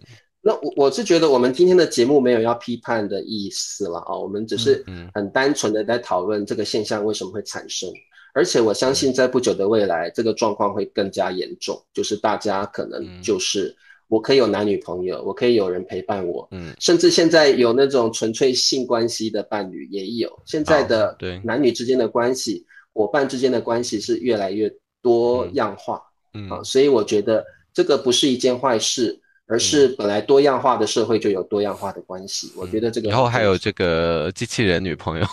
[0.46, 4.84] 那我我是觉得我们今天的节目没有要批判的意思了啊，我们只是
[5.14, 7.90] 很单纯的在讨论这个现象为什么会产生。
[8.34, 13.76] 而且我相信在不久的未来，这个状况会更加严重，就是大家可能就是
[14.08, 20.30] 我可以有男女朋友，我可以有人陪伴我，嗯，甚至现在有那种纯粹性关系的伴侣也有。
[20.46, 24.74] 现在的男女之间的关系，伙伴之间的关系是越来越。
[25.04, 26.02] 多样化，
[26.34, 32.52] 嗯啊，所以我觉得这个不是一件坏事，而是本来多样化的社会就有多样化的关系。
[32.56, 35.26] 我觉得这个以后还有这个机器人女朋友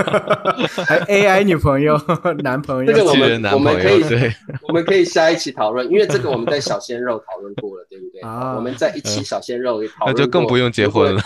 [0.86, 2.00] 还 AI 女朋友、
[2.42, 4.34] 男朋友，这个我们我们可以对，
[4.66, 8.20] 我们可以下一期讨论，因为这个我们在小鲜肉讨论过了，对不对？
[8.22, 11.22] 啊，我们在一期小鲜肉也讨论那就更不用结婚了。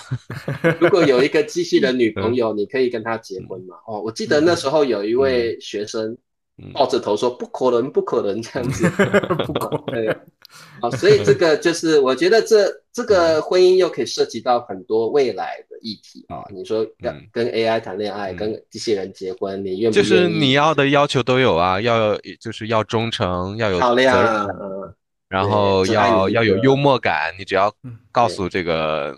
[0.80, 3.76] 如果有一个机器人女朋友，你可以跟她结婚吗？
[3.86, 6.16] 哦，我记得那时候有一位学生。
[6.74, 8.88] 抱着头说不可能，不可能这样子，
[9.90, 10.14] 对，
[10.80, 16.42] 啊，所以这个就是我觉得这这个婚姻又可以涉及到很多未来的议题啊。
[16.50, 20.08] 你说跟跟 AI 谈恋爱，跟机器人结婚，你愿不愿意？
[20.08, 24.48] 就是你要的要求都有啊，要就是要忠诚，要有漂亮，
[25.28, 27.34] 然后要要有幽默感。
[27.38, 27.72] 你只要
[28.10, 29.14] 告诉这个。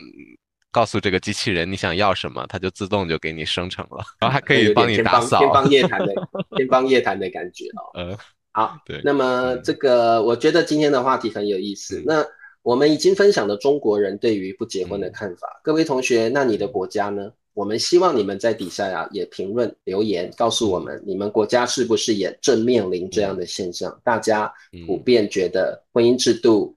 [0.74, 5.39] 告诉这个机器人你想要什么，它就自动就给你生成了，然后还可以帮你打扫。
[5.39, 6.12] 天方夜谭的
[6.57, 7.95] 天方夜谭的感觉哦。
[7.97, 8.18] 嗯，
[8.55, 9.00] 好，对。
[9.05, 12.02] 那么这个我觉得今天的话题很有意思。
[12.07, 12.24] 那
[12.62, 15.61] 我们已经分享了中国人对于不结婚的看法。
[15.62, 17.30] 各位同学，那你的国家呢？
[17.52, 24.00] 我们希望你们在底下呀也评论留言，告诉我们你们国家是不是也正面临这样的现象？
[24.02, 24.52] 大家
[24.86, 26.74] 普遍觉得婚姻制度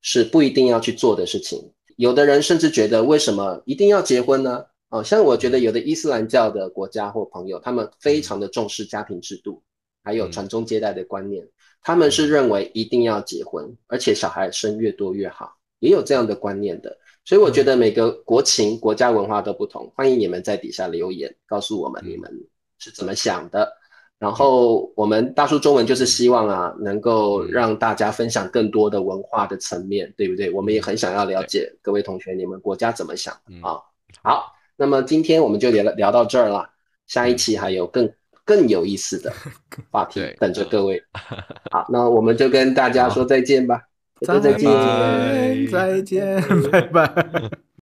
[0.00, 1.58] 是不一定要去做的事情。
[1.96, 4.64] 有的人甚至觉得，为什么一定要结婚呢？
[4.90, 9.60] 哦，像我觉得有的伊斯兰教的国家或朋友，他们非常的重视家庭制度，
[10.02, 11.46] 还有传宗接代的观念，
[11.82, 16.96] 他们是认为一定要结婚，而且小孩生越多越好，也有这样的观念的。
[17.24, 22.30] 所以我觉得每个国情、国家文化都不同，欢迎你们在底下留言，告诉我们你们
[22.78, 23.72] 是怎么想的。
[24.18, 30.48] 然后我们大叔中文就是希望啊，能够让大家分享更多的文化的层面，对不对？
[30.52, 33.78] 我们也很想要了解各位同学你们国家怎么想啊。
[34.22, 36.70] 好，那么今天我们就聊聊到这儿了，
[37.08, 38.08] 下一期还有更
[38.54, 39.32] 更有意思的
[39.90, 41.02] 话题等着各位。
[41.72, 43.80] 好，那我们就跟大家说再见吧，
[44.20, 47.62] 再见，再见，拜拜。